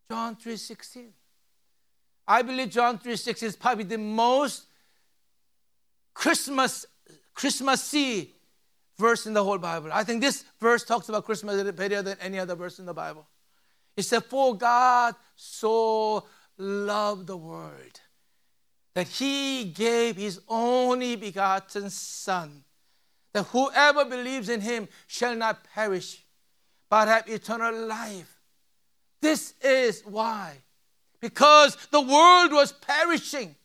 [0.09, 1.13] John 3:16.
[2.27, 4.65] I believe John 3:16 is probably the most
[6.13, 6.85] Christmas
[7.33, 8.33] Christmassy
[8.97, 9.91] verse in the whole Bible.
[9.93, 13.27] I think this verse talks about Christmas better than any other verse in the Bible.
[13.95, 16.25] It said, For God so
[16.57, 18.01] loved the world
[18.93, 22.65] that he gave his only begotten Son,
[23.33, 26.25] that whoever believes in him shall not perish,
[26.89, 28.38] but have eternal life.
[29.21, 30.57] This is why.
[31.19, 33.55] Because the world was perishing.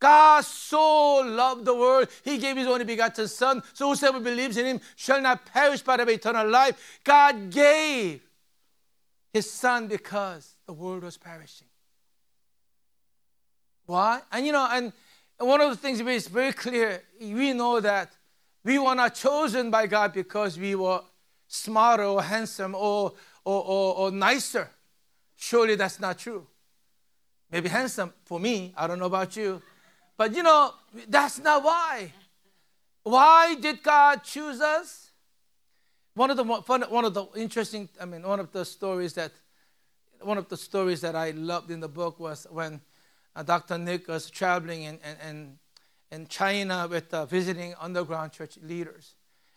[0.00, 3.62] God so loved the world, He gave His only begotten Son.
[3.72, 7.00] So whosoever believes in Him shall not perish but have eternal life.
[7.04, 8.20] God gave
[9.32, 11.68] His Son because the world was perishing.
[13.86, 14.20] Why?
[14.32, 14.92] And you know, and
[15.38, 17.02] one of the things is very clear.
[17.20, 18.12] We know that
[18.64, 21.02] we were not chosen by God because we were
[21.48, 23.12] smarter or handsome or,
[23.44, 24.70] or, or, or nicer.
[25.36, 26.46] Surely that's not true.
[27.50, 29.62] Maybe handsome for me, I don't know about you.
[30.16, 30.72] But you know,
[31.08, 32.12] that's not why.
[33.02, 35.10] Why did God choose us?
[36.14, 39.32] One of the one of the interesting, I mean, one of the stories that
[40.20, 42.80] one of the stories that I loved in the book was when
[43.36, 43.78] uh, Dr.
[43.78, 45.58] Nick was traveling in, in,
[46.10, 49.14] in China with uh, visiting underground church leaders.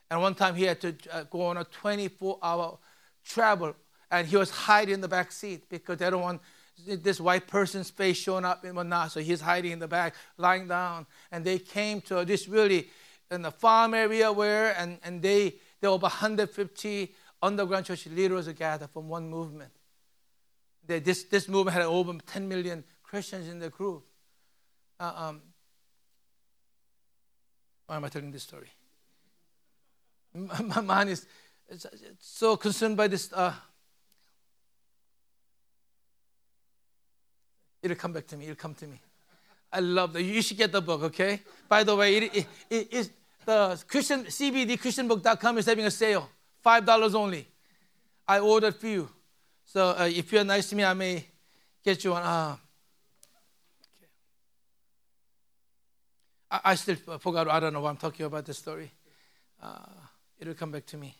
[0.09, 2.77] And one time he had to uh, go on a 24 hour
[3.27, 3.75] travel
[4.09, 6.41] and he was hiding in the back seat because they don't want
[6.85, 9.11] this white person's face showing up and whatnot.
[9.11, 11.05] So he's hiding in the back, lying down.
[11.31, 12.89] And they came to this really
[13.31, 18.47] in the farm area where, and, and they, there were about 150 underground church leaders
[18.49, 19.71] gathered from one movement.
[20.85, 24.03] They, this, this movement had over 10 million Christians in the group.
[24.99, 25.41] Uh, um,
[27.87, 28.69] why am I telling this story?
[30.33, 31.25] My mind is
[32.19, 33.53] so concerned by this uh,
[37.81, 38.45] It'll come back to me.
[38.45, 38.99] It'll come to me.
[39.71, 40.23] I love that.
[40.23, 41.41] You should get the book, okay?
[41.69, 43.11] By the way, it, it, it is
[43.45, 46.29] the Christian CBD ChristianBook.com is having a sale,
[46.61, 47.47] five dollars only.
[48.27, 49.09] I ordered few,
[49.63, 51.25] so uh, if you're nice to me, I may
[51.83, 52.23] get you one.
[52.23, 52.55] Uh.
[56.51, 57.49] I, I, still forgot.
[57.49, 58.91] I don't know why I'm talking about this story.
[59.61, 59.79] Uh,
[60.39, 61.15] it'll come back to me.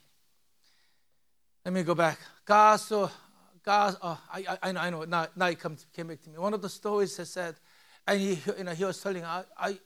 [1.68, 2.18] Let me go back.
[2.46, 3.12] God so
[3.62, 6.38] God, oh, I, I, I know, now, now it comes, came back to me.
[6.38, 7.56] One of the stories has said,
[8.08, 9.78] and he, you know, he was telling, I, I,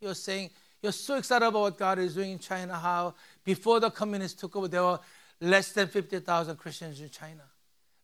[0.00, 3.14] he was saying, he was so excited about what God is doing in China, how
[3.44, 4.98] before the communists took over, there were
[5.40, 7.44] less than 50,000 Christians in China.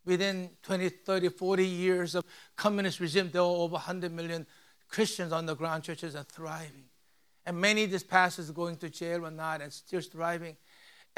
[0.05, 4.47] Within 20, 30, 40 years of communist regime, there were over 100 million
[4.89, 6.85] Christians on the ground churches and thriving.
[7.45, 10.57] And many of these pastors going to jail or not and still thriving.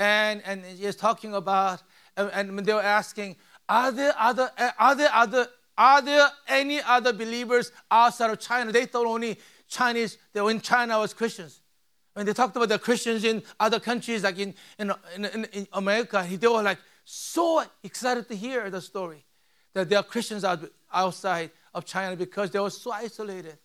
[0.00, 1.82] And, and he was talking about,
[2.16, 3.36] and, and they were asking,
[3.68, 8.72] are there other, are there other, are there any other believers outside of China?
[8.72, 11.60] They thought only Chinese, they were in China was Christians.
[12.14, 16.26] When they talked about the Christians in other countries, like in, in, in, in America,
[16.28, 19.24] they were like so excited to hear the story.
[19.74, 23.58] that there are Christians out, outside of China because they were so isolated.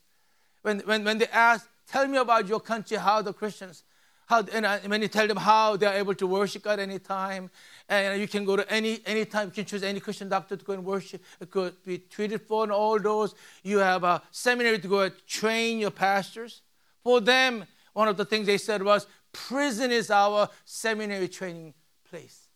[0.62, 3.84] When, when, when they asked, Tell me about your country, how the Christians,
[4.28, 7.52] how, and when you tell them how they are able to worship God anytime,
[7.88, 10.74] and you can go to any anytime, you can choose any Christian doctor to go
[10.74, 13.36] and worship, It could be treated for, and all those.
[13.62, 16.64] You have a seminary to go and train your pastors.
[17.04, 21.76] For them, one of the things they said was, prison is our seminary training
[22.10, 22.48] place.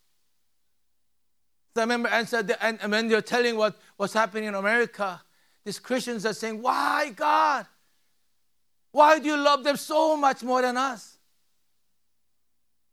[1.75, 2.27] So I remember and,
[2.62, 5.21] and, and when they're telling what, what's happening in America,
[5.63, 7.67] these Christians are saying, Why, God?
[8.91, 11.18] Why do you love them so much more than us?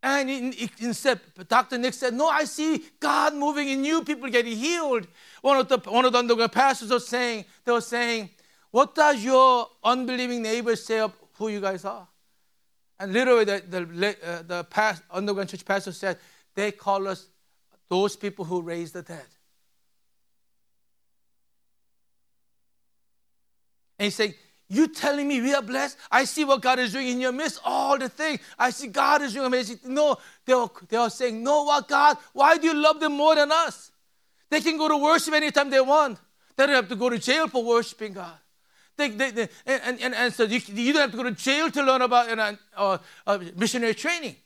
[0.09, 1.79] And instead, Dr.
[1.79, 5.09] Nick said, No, I see God moving in you, people getting healed.
[5.43, 8.31] One of the, one of the underground pastors was saying, they were saying,
[8.71, 12.07] What does your unbelieving neighbors say of who you guys are?
[13.01, 16.19] And literally, the, the, uh, the past, underground church pastor said,
[16.55, 17.27] They call us
[17.89, 19.27] those people who raise the dead.
[23.99, 24.35] And he's saying,
[24.69, 25.97] you telling me we are blessed?
[26.11, 28.41] I see what God is doing in your midst, all the things.
[28.59, 29.79] I see God is doing amazing.
[29.85, 32.17] No, they are, they are saying, No, what God?
[32.33, 33.93] Why do you love them more than us?
[34.51, 36.19] They can go to worship anytime they want.
[36.57, 38.39] They don't have to go to jail for worshiping God.
[38.97, 41.71] They, they, they, and, and, and so you, you, don't have to go to jail
[41.71, 44.37] to learn about uh, uh, uh, missionary training,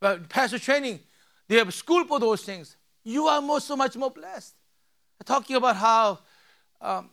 [0.00, 1.00] but pastor training.
[1.46, 2.76] They have school for those things.
[3.04, 4.54] You are more, so much more blessed.
[5.24, 6.18] Talking about how
[6.80, 7.10] um,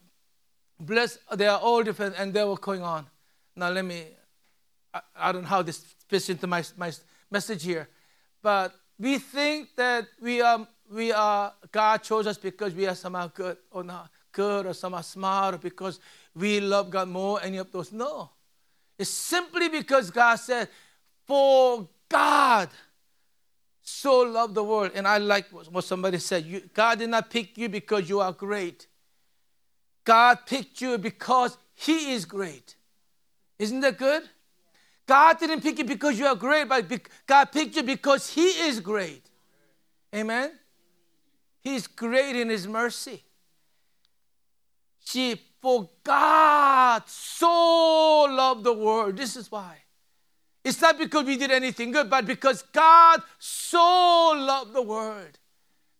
[0.85, 3.05] blessed, they are all different and they were going on.
[3.55, 4.05] Now, let me,
[4.93, 6.91] I, I don't know how this fits into my, my
[7.29, 7.87] message here,
[8.41, 13.27] but we think that we are, we are, God chose us because we are somehow
[13.33, 15.99] good or not good or somehow smart or because
[16.35, 17.91] we love God more, any of those.
[17.91, 18.29] No.
[18.97, 20.69] It's simply because God said,
[21.27, 22.69] for God
[23.81, 24.91] so loved the world.
[24.95, 28.31] And I like what somebody said you, God did not pick you because you are
[28.31, 28.87] great.
[30.03, 32.75] God picked you because He is great.
[33.59, 34.23] Isn't that good?
[35.07, 36.85] God didn't pick you because you are great, but
[37.27, 39.23] God picked you because He is great.
[40.15, 40.51] Amen?
[41.59, 43.23] He's great in His mercy.
[44.99, 49.17] See, for God so loved the world.
[49.17, 49.77] This is why.
[50.63, 55.37] It's not because we did anything good, but because God so loved the world,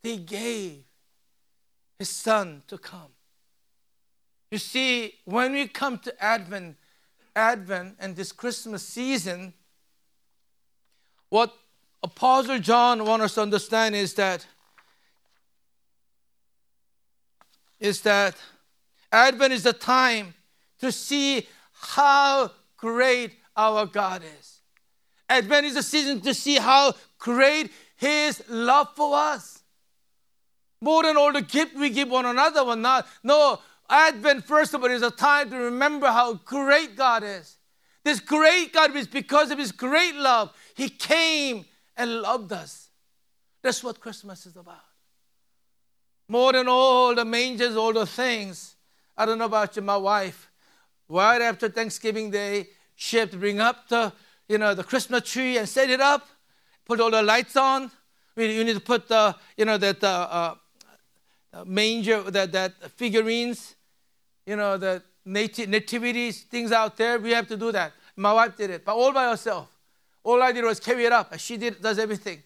[0.02, 0.84] He gave
[1.98, 3.11] His Son to come.
[4.52, 6.76] You see, when we come to Advent,
[7.34, 9.54] Advent and this Christmas season,
[11.30, 11.54] what
[12.02, 14.46] Apostle John wants us to understand is that
[17.80, 18.36] is that
[19.10, 20.34] Advent is the time
[20.80, 24.60] to see how great our God is.
[25.30, 29.62] Advent is the season to see how great His love for us.
[30.82, 33.06] More than all the gift we give one another, one not.
[33.22, 37.58] No, Advent, first of all, is a time to remember how great God is.
[38.04, 40.52] This great God is because of His great love.
[40.74, 41.64] He came
[41.96, 42.88] and loved us.
[43.62, 44.80] That's what Christmas is about.
[46.28, 48.76] More than all the mangers, all the things.
[49.16, 50.50] I don't know about you, my wife.
[51.08, 54.12] Right after Thanksgiving Day, she had to bring up the,
[54.48, 56.26] you know, the Christmas tree and set it up,
[56.84, 57.90] put all the lights on.
[58.36, 60.54] You need to put the, you know, that uh, uh,
[61.64, 63.74] manger, that, that figurines
[64.46, 67.18] you know, the nat- nativities, things out there.
[67.18, 67.92] We have to do that.
[68.16, 69.68] My wife did it, but all by herself.
[70.24, 71.36] All I did was carry it up.
[71.38, 72.42] She did does everything.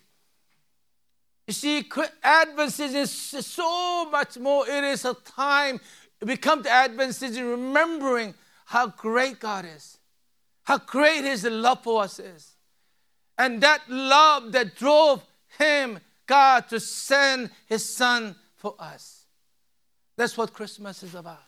[1.47, 1.88] You see,
[2.23, 4.69] Advent season is so much more.
[4.69, 5.81] It is a time
[6.21, 9.99] we come to Advent season remembering how great God is,
[10.64, 12.55] how great His love for us is,
[13.38, 15.23] and that love that drove
[15.59, 18.35] Him, God, to send His Son
[18.66, 19.26] for us.
[20.16, 21.38] That's what Christmas is about.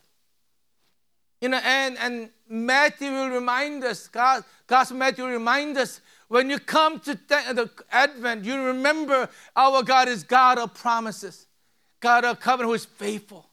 [1.40, 6.48] You know, and, and Matthew will remind us, God, God's Matthew will remind us when
[6.48, 11.46] you come to the Advent, you remember our God is God of promises,
[11.98, 13.49] God of covenant who is faithful.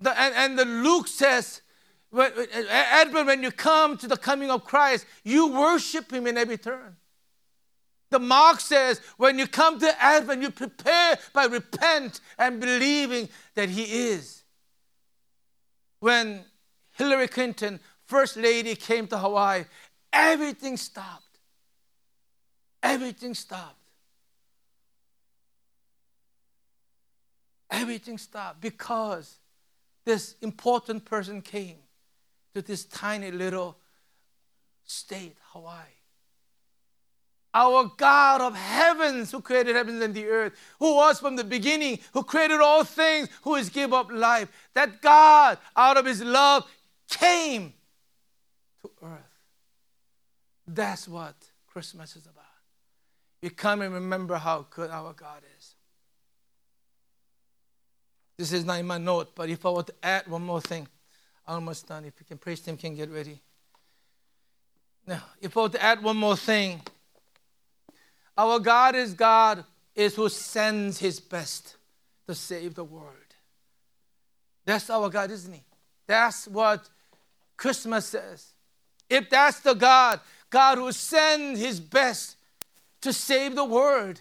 [0.00, 1.62] The, and, and the Luke says,
[2.10, 2.30] when,
[2.70, 6.94] Advent, when you come to the coming of Christ, you worship Him in every turn.
[8.14, 13.68] The Mark says, when you come to Advent, you prepare by repent and believing that
[13.68, 14.44] He is.
[15.98, 16.44] When
[16.92, 19.64] Hillary Clinton, First Lady, came to Hawaii,
[20.12, 21.40] everything stopped.
[22.84, 23.82] Everything stopped.
[27.68, 29.40] Everything stopped because
[30.04, 31.78] this important person came
[32.54, 33.76] to this tiny little
[34.84, 35.93] state, Hawaii.
[37.54, 42.00] Our God of heavens, who created heavens and the earth, who was from the beginning,
[42.12, 44.48] who created all things, who has give up life.
[44.74, 46.68] That God, out of his love,
[47.08, 47.72] came
[48.82, 49.20] to earth.
[50.66, 51.36] That's what
[51.66, 52.44] Christmas is about.
[53.40, 55.74] We come and remember how good our God is.
[58.36, 60.88] This is not in my note, but if I were to add one more thing,
[61.46, 62.04] I'm almost done.
[62.04, 63.40] If you can praise Him, can get ready.
[65.06, 66.80] Now, if I were to add one more thing,
[68.36, 69.64] our God is God
[69.94, 71.76] is who sends His best
[72.26, 73.10] to save the world.
[74.64, 75.62] That's our God, isn't He?
[76.06, 76.88] That's what
[77.56, 78.52] Christmas says.
[79.08, 80.20] If that's the God,
[80.50, 82.36] God who sends His best
[83.02, 84.20] to save the world,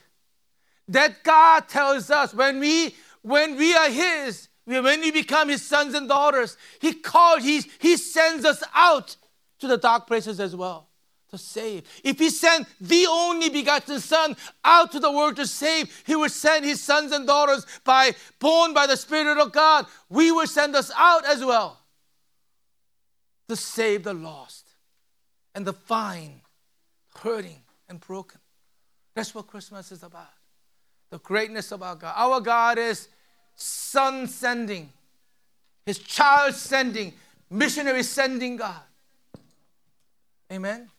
[0.89, 5.93] that God tells us when we when we are His, when we become His sons
[5.93, 9.15] and daughters, He calls, He, he sends us out
[9.59, 10.89] to the dark places as well
[11.33, 11.83] to save.
[12.03, 16.31] If He sent the only begotten Son out to the world to save, He would
[16.31, 19.87] send His sons and daughters by born by the Spirit of God.
[20.09, 21.79] We will send us out as well
[23.49, 24.69] to save the lost
[25.55, 26.41] and the fine,
[27.15, 28.39] hurting, and broken.
[29.15, 30.29] That's what Christmas is about.
[31.09, 32.13] The greatness of our God.
[32.15, 33.07] Our God is
[33.55, 34.91] son sending,
[35.85, 37.13] his child sending,
[37.49, 38.81] missionary sending God.
[40.51, 40.89] Amen.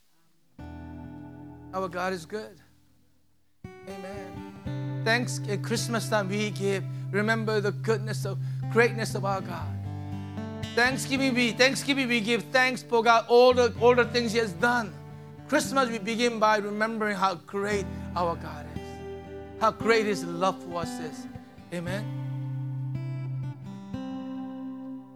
[1.74, 2.56] Our God is good.
[3.66, 5.02] Amen.
[5.04, 6.84] Thanks at Christmas time we give.
[7.10, 8.38] Remember the goodness of
[8.70, 9.66] greatness of our God.
[10.76, 14.52] Thanksgiving we Thanksgiving we give thanks for God all the all the things He has
[14.52, 14.94] done.
[15.48, 20.82] Christmas we begin by remembering how great our God is, how great His love for
[20.82, 21.26] us is.
[21.74, 22.06] Amen.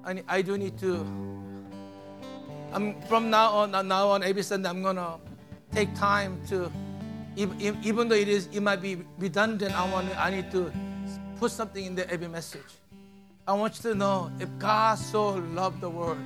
[0.05, 1.07] I, I do need to.
[2.73, 3.71] I'm from now on.
[3.87, 5.19] Now on every Sunday, I'm gonna
[5.73, 6.71] take time to,
[7.37, 9.75] even, though it is, it might be redundant.
[9.75, 10.09] I want.
[10.19, 10.73] I need to
[11.39, 12.63] put something in the every message.
[13.47, 16.19] I want you to know if God so loved the world,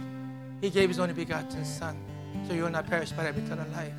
[0.61, 1.97] He gave His only begotten Son,
[2.47, 3.93] so you will not perish but have eternal life.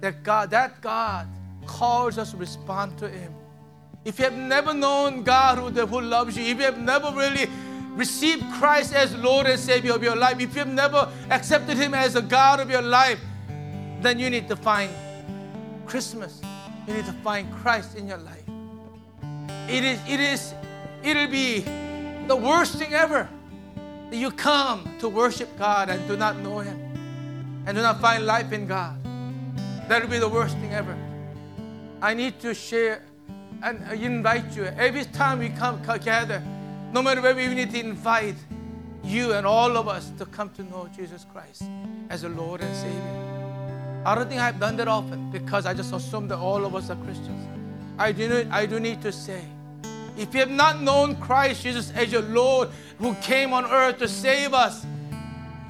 [0.00, 1.28] That God, that God
[1.66, 3.32] calls us to respond to Him.
[4.04, 7.48] If you have never known God who, who loves you, if you have never really
[7.92, 12.16] received Christ as Lord and Savior of your life, if you've never accepted Him as
[12.16, 13.18] a God of your life,
[14.04, 14.90] then you need to find
[15.86, 16.40] Christmas.
[16.86, 18.42] You need to find Christ in your life.
[19.68, 20.54] It is, it is,
[21.02, 21.60] it'll be
[22.26, 23.28] the worst thing ever
[24.10, 26.78] that you come to worship God and do not know Him
[27.66, 29.02] and do not find life in God.
[29.88, 30.96] That'll be the worst thing ever.
[32.02, 33.02] I need to share
[33.62, 36.42] and invite you every time we come together
[36.92, 38.36] no matter where we need to invite
[39.02, 41.62] you and all of us to come to know Jesus Christ
[42.10, 43.23] as a Lord and Savior.
[44.04, 46.90] I don't think I've done that often because I just assume that all of us
[46.90, 47.48] are Christians.
[47.98, 49.42] I do, I do need to say,
[50.16, 54.08] if you have not known Christ Jesus as your Lord who came on earth to
[54.08, 54.86] save us,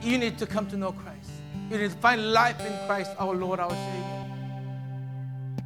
[0.02, 1.30] you need to come to know Christ.
[1.70, 4.26] You need to find life in Christ, our Lord, our Savior.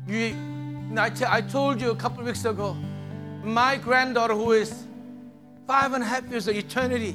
[0.07, 2.77] You, I, t- I told you a couple weeks ago,
[3.43, 4.85] my granddaughter, who is
[5.69, 7.14] Five and a half years of eternity.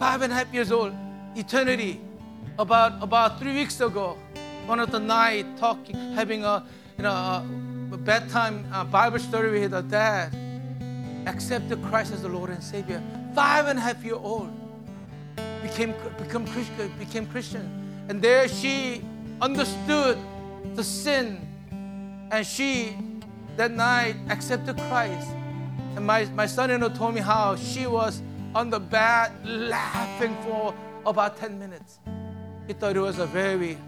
[0.00, 0.92] Five and a half years old,
[1.36, 2.00] eternity.
[2.58, 4.18] About about three weeks ago,
[4.66, 6.64] one of the night talking, having a
[6.96, 7.46] you know
[7.92, 10.34] a bedtime uh, Bible story with her dad.
[11.26, 13.02] Accepted Christ as the Lord and Savior.
[13.34, 14.50] Five and a half year old
[15.62, 17.64] became become Christian, became Christian,
[18.08, 19.02] and there she
[19.40, 20.18] understood
[20.74, 21.40] the sin,
[22.30, 22.96] and she
[23.56, 25.28] that night accepted Christ
[25.96, 28.22] and my, my son-in-law told me how she was
[28.54, 30.74] on the bed laughing for
[31.06, 31.98] about 10 minutes.
[32.66, 33.78] He thought it was a very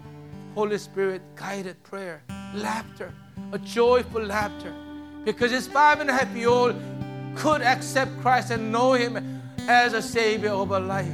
[0.55, 2.23] Holy Spirit guided prayer,
[2.53, 3.13] laughter,
[3.51, 4.73] a joyful laughter.
[5.25, 6.75] Because his five and a half year old
[7.35, 11.13] could accept Christ and know him as a Savior of her life.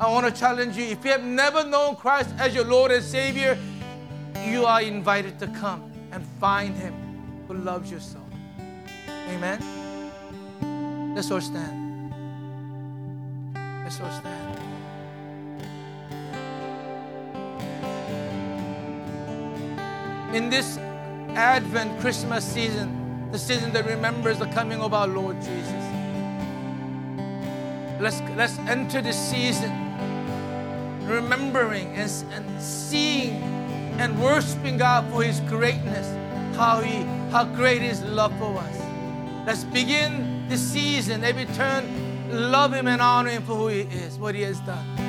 [0.00, 3.02] I want to challenge you if you have never known Christ as your Lord and
[3.02, 3.58] Savior,
[4.46, 6.94] you are invited to come and find Him
[7.48, 8.20] who loves you so.
[9.08, 9.58] Amen.
[11.14, 12.12] Let's all stand.
[13.82, 14.67] Let's all stand.
[20.32, 20.76] In this
[21.34, 25.84] Advent Christmas season, the season that remembers the coming of our Lord Jesus,
[27.98, 29.72] let's, let's enter this season
[31.08, 33.42] remembering and, and seeing
[33.98, 36.06] and worshiping God for His greatness,
[36.56, 38.78] how He how great His love for us.
[39.46, 44.18] Let's begin this season, every turn, love Him and honor Him for who He is,
[44.18, 45.07] what He has done.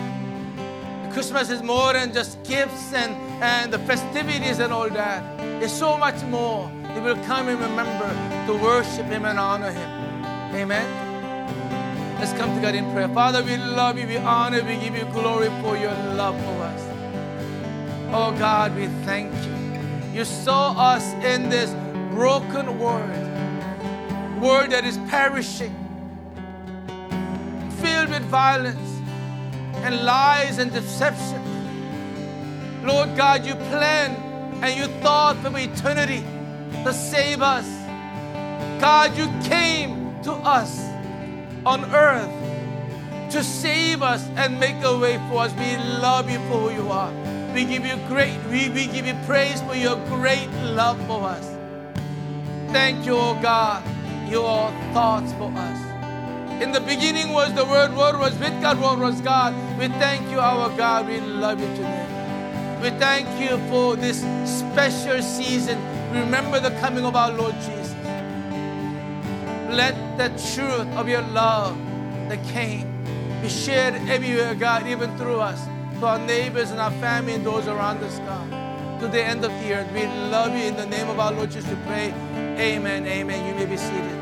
[1.20, 3.14] Christmas is more than just gifts and,
[3.44, 5.22] and the festivities and all that.
[5.62, 6.72] It's so much more.
[6.94, 8.10] They will come and remember
[8.48, 9.90] to worship Him and honor Him.
[10.56, 10.88] Amen.
[12.20, 13.10] Let's come to God in prayer.
[13.10, 16.64] Father, we love you, we honor, you, we give you glory for your love for
[16.64, 16.82] us.
[18.14, 20.18] Oh God, we thank you.
[20.18, 21.72] You saw us in this
[22.16, 25.76] broken world, world that is perishing,
[27.82, 28.89] filled with violence
[29.84, 31.42] and lies and deception.
[32.86, 34.18] Lord God, you planned
[34.64, 36.24] and you thought from eternity
[36.84, 37.68] to save us.
[38.82, 40.80] God, you came to us
[41.66, 42.32] on earth
[43.32, 45.54] to save us and make a way for us.
[45.54, 47.14] We love you for who you are.
[47.54, 51.46] We give you great, we, we give you praise for your great love for us.
[52.72, 53.84] Thank you, oh God,
[54.30, 55.89] your thoughts for us.
[56.62, 59.54] In the beginning was the Word, Word was with God, Word was God.
[59.80, 61.08] We thank you, our God.
[61.08, 62.06] We love you today.
[62.82, 65.78] We thank you for this special season.
[66.12, 67.96] Remember the coming of our Lord Jesus.
[69.70, 71.78] Let the truth of your love
[72.28, 72.88] that came
[73.42, 75.64] be shared everywhere, God, even through us,
[76.00, 79.00] to our neighbors and our family and those around us, God.
[79.00, 79.90] To the end of the earth.
[79.94, 81.70] We love you in the name of our Lord Jesus.
[81.70, 82.14] We pray.
[82.58, 83.08] Amen.
[83.08, 83.48] Amen.
[83.48, 84.19] You may be seated.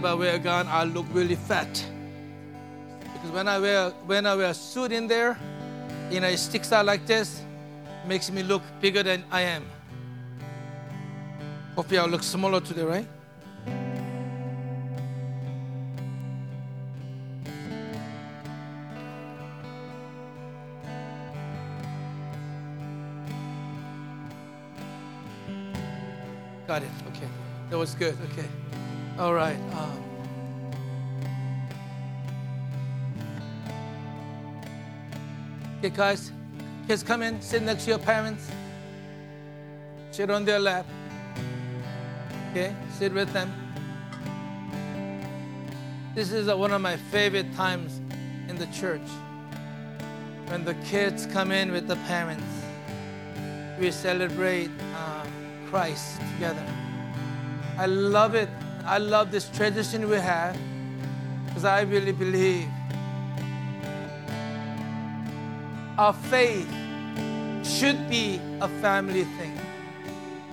[0.00, 1.68] Whenever I wear a gown, I look really fat.
[3.12, 5.38] Because when I wear when I wear a suit in there,
[6.10, 7.42] you know, it sticks out like this,
[8.06, 9.66] makes me look bigger than I am.
[11.76, 13.06] Hopefully I'll look smaller today, right?
[26.66, 26.90] Got it.
[27.08, 27.28] Okay.
[27.68, 28.16] That was good.
[28.32, 28.48] Okay.
[29.20, 29.58] All right.
[29.74, 30.02] Um,
[35.76, 36.32] okay, guys.
[36.88, 37.38] Kids, come in.
[37.42, 38.50] Sit next to your parents.
[40.10, 40.86] Sit on their lap.
[42.50, 42.74] Okay.
[42.96, 43.52] Sit with them.
[46.14, 48.00] This is uh, one of my favorite times
[48.48, 49.06] in the church.
[50.46, 52.64] When the kids come in with the parents,
[53.78, 55.26] we celebrate uh,
[55.68, 56.64] Christ together.
[57.76, 58.48] I love it.
[58.86, 60.56] I love this tradition we have
[61.46, 62.68] because I really believe
[65.98, 66.68] our faith
[67.62, 69.58] should be a family thing.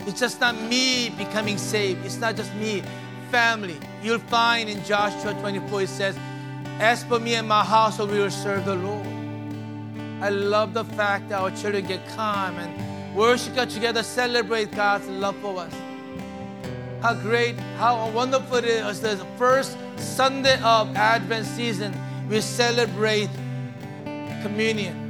[0.06, 2.06] It's just not me becoming saved.
[2.06, 2.84] It's not just me,
[3.32, 3.78] family.
[4.04, 6.18] You'll find in Joshua 24 it says,
[6.80, 9.08] As for me and my household, we will serve the Lord.
[10.22, 15.08] I love the fact that our children get calm and worship God together, celebrate God's
[15.08, 15.74] love for us
[17.02, 19.02] how great, how wonderful it is.
[19.02, 21.94] The first Sunday of Advent season,
[22.30, 23.30] we celebrate
[24.42, 25.06] communion.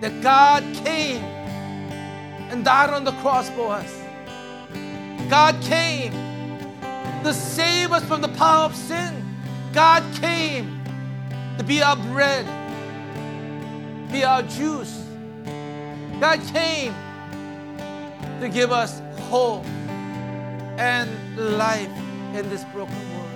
[0.00, 1.22] That God came
[2.50, 3.92] and died on the cross for us.
[5.28, 6.12] God came
[7.24, 9.24] to save us from the power of sin.
[9.72, 10.80] God came
[11.58, 12.46] to be our bread,
[14.10, 15.04] be our juice.
[16.20, 16.94] God came
[18.40, 19.66] to give us hope
[20.78, 21.90] and life
[22.34, 23.28] in this broken world.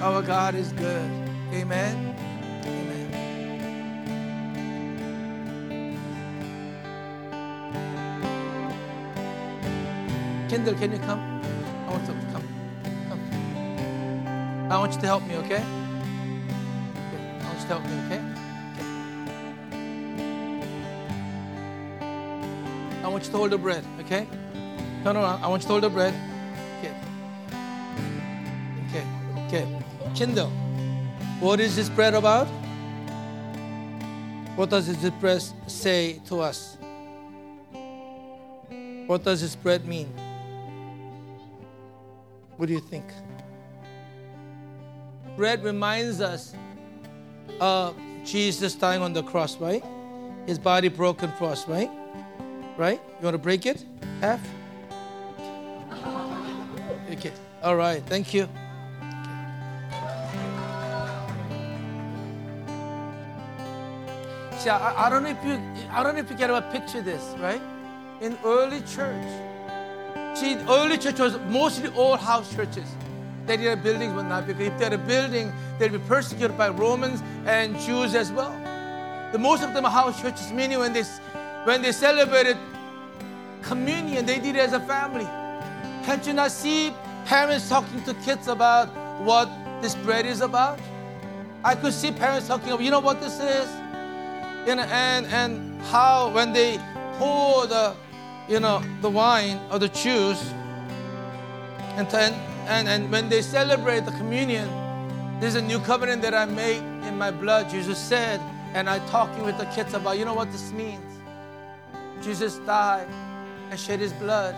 [0.00, 1.10] Our God is good.
[1.52, 2.16] Amen.
[2.64, 3.10] Amen.
[10.48, 11.20] Kindle, can you come?
[11.86, 12.48] I want to come.
[13.08, 13.20] Come.
[14.72, 15.56] I want you to help me, okay?
[15.56, 15.64] okay.
[17.40, 18.20] I want you to help me, okay?
[18.20, 18.24] okay?
[23.04, 24.26] I want you to hold the bread, okay?
[25.04, 25.44] Turn around.
[25.44, 26.14] I want you to hold the bread.
[26.78, 26.94] Okay.
[28.88, 29.04] Okay.
[29.46, 29.84] Okay.
[30.14, 30.48] Kindle.
[31.40, 32.46] What is this bread about?
[34.56, 36.78] What does this bread say to us?
[39.06, 40.06] What does this bread mean?
[42.56, 43.04] What do you think?
[45.36, 46.54] Bread reminds us
[47.60, 47.94] of
[48.24, 49.84] Jesus dying on the cross, right?
[50.46, 51.90] His body broken for us, right?
[52.78, 53.02] Right?
[53.18, 53.84] You want to break it?
[54.22, 54.40] Half?
[57.62, 58.02] All right.
[58.06, 58.48] Thank you.
[64.58, 65.60] See, I, I, don't know if you,
[65.90, 67.60] I don't know if you get a picture this, right?
[68.20, 69.26] In early church,
[70.34, 72.88] See, early church was mostly all house churches.
[73.46, 76.58] They didn't have buildings, but not because if they had a building, they'd be persecuted
[76.58, 78.50] by Romans and Jews as well.
[79.30, 81.04] The most of them are house churches, meaning when they
[81.64, 82.56] when they celebrated
[83.62, 85.26] communion, they did it as a family.
[86.04, 86.92] Can't you not see
[87.24, 88.88] parents talking to kids about
[89.22, 89.48] what
[89.82, 90.78] this bread is about?
[91.64, 93.68] I could see parents talking about, you know what this is?
[94.68, 96.78] You know, and and how when they
[97.18, 97.94] pour the,
[98.48, 100.52] you know, the wine or the juice,
[101.96, 102.06] and
[102.66, 104.68] and, and when they celebrate the communion,
[105.40, 108.40] there's a new covenant that I make in my blood, Jesus said.
[108.74, 111.20] And I talking with the kids about, you know what this means?
[112.20, 113.06] Jesus died
[113.70, 114.56] and shed his blood.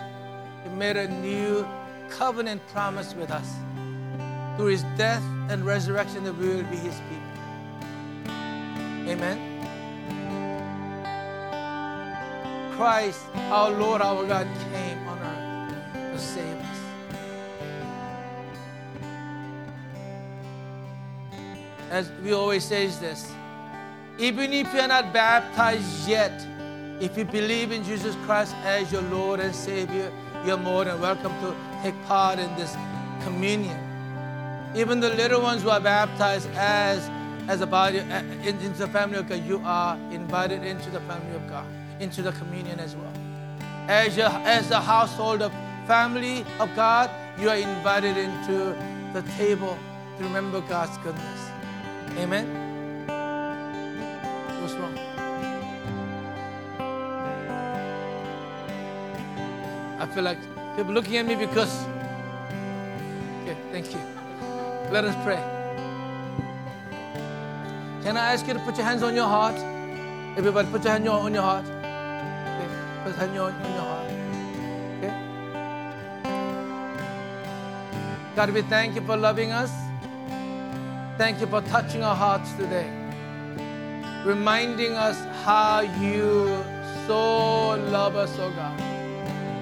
[0.65, 1.67] He made a new
[2.11, 3.51] covenant promise with us.
[4.57, 7.27] Through his death and resurrection, that we will be his people.
[9.09, 9.57] Amen.
[12.77, 16.79] Christ, our Lord, our God, came on earth to save us.
[21.91, 23.33] As we always say is this,
[24.19, 26.47] even if you're not baptized yet,
[27.01, 30.11] if you believe in Jesus Christ as your Lord and Savior,
[30.47, 32.77] you're more than welcome to take part in this
[33.23, 33.77] communion.
[34.77, 37.11] Even the little ones who are baptized as
[37.49, 41.35] as a body uh, into the family of God, you are invited into the family
[41.37, 41.65] of God,
[42.01, 43.13] into the communion as well.
[43.89, 45.53] As your as the household of
[45.87, 48.77] family of God, you are invited into
[49.13, 49.77] the table
[50.19, 51.51] to remember God's goodness.
[52.19, 52.47] Amen.
[54.61, 55.16] What's wrong?
[60.07, 60.39] I feel like
[60.77, 61.85] people looking at me because.
[63.43, 64.01] Okay, thank you.
[64.93, 65.43] Let us pray.
[68.03, 69.57] Can I ask you to put your hands on your heart?
[70.39, 71.65] Everybody, put your hand on your heart.
[71.67, 72.69] Okay,
[73.03, 74.11] put your hand on your heart.
[74.99, 75.15] Okay.
[78.37, 79.73] God, we thank you for loving us.
[81.19, 82.89] Thank you for touching our hearts today,
[84.25, 86.63] reminding us how you
[87.07, 88.86] so love us, oh God.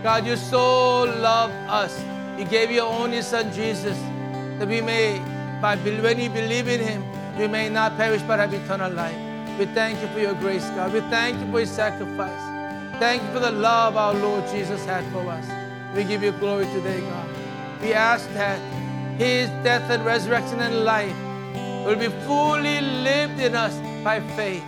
[0.05, 2.05] God, you so love us.
[2.38, 3.98] You gave your only Son, Jesus,
[4.59, 5.18] that we may,
[5.62, 7.02] by when we believe in Him,
[7.38, 9.16] we may not perish but have eternal life.
[9.59, 10.92] We thank you for your grace, God.
[10.92, 12.42] We thank you for your sacrifice.
[13.00, 15.46] Thank you for the love our Lord Jesus had for us.
[15.96, 17.28] We give you glory today, God.
[17.80, 18.59] We ask that
[19.16, 21.16] His death and resurrection and life
[21.86, 23.74] will be fully lived in us
[24.05, 24.64] by faith.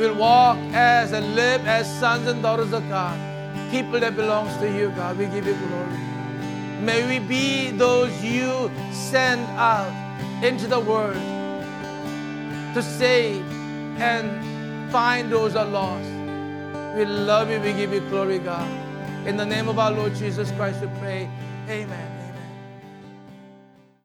[0.00, 3.16] We'll walk as and live as sons and daughters of God,
[3.70, 5.18] people that belongs to you, God.
[5.18, 5.98] We give you glory.
[6.80, 9.92] May we be those you send out
[10.42, 11.16] into the world
[12.74, 13.44] to save
[14.00, 16.08] and find those that are lost.
[16.96, 17.60] We love you.
[17.60, 18.68] We give you glory, God.
[19.26, 21.28] In the name of our Lord Jesus Christ, we pray.
[21.68, 22.17] Amen.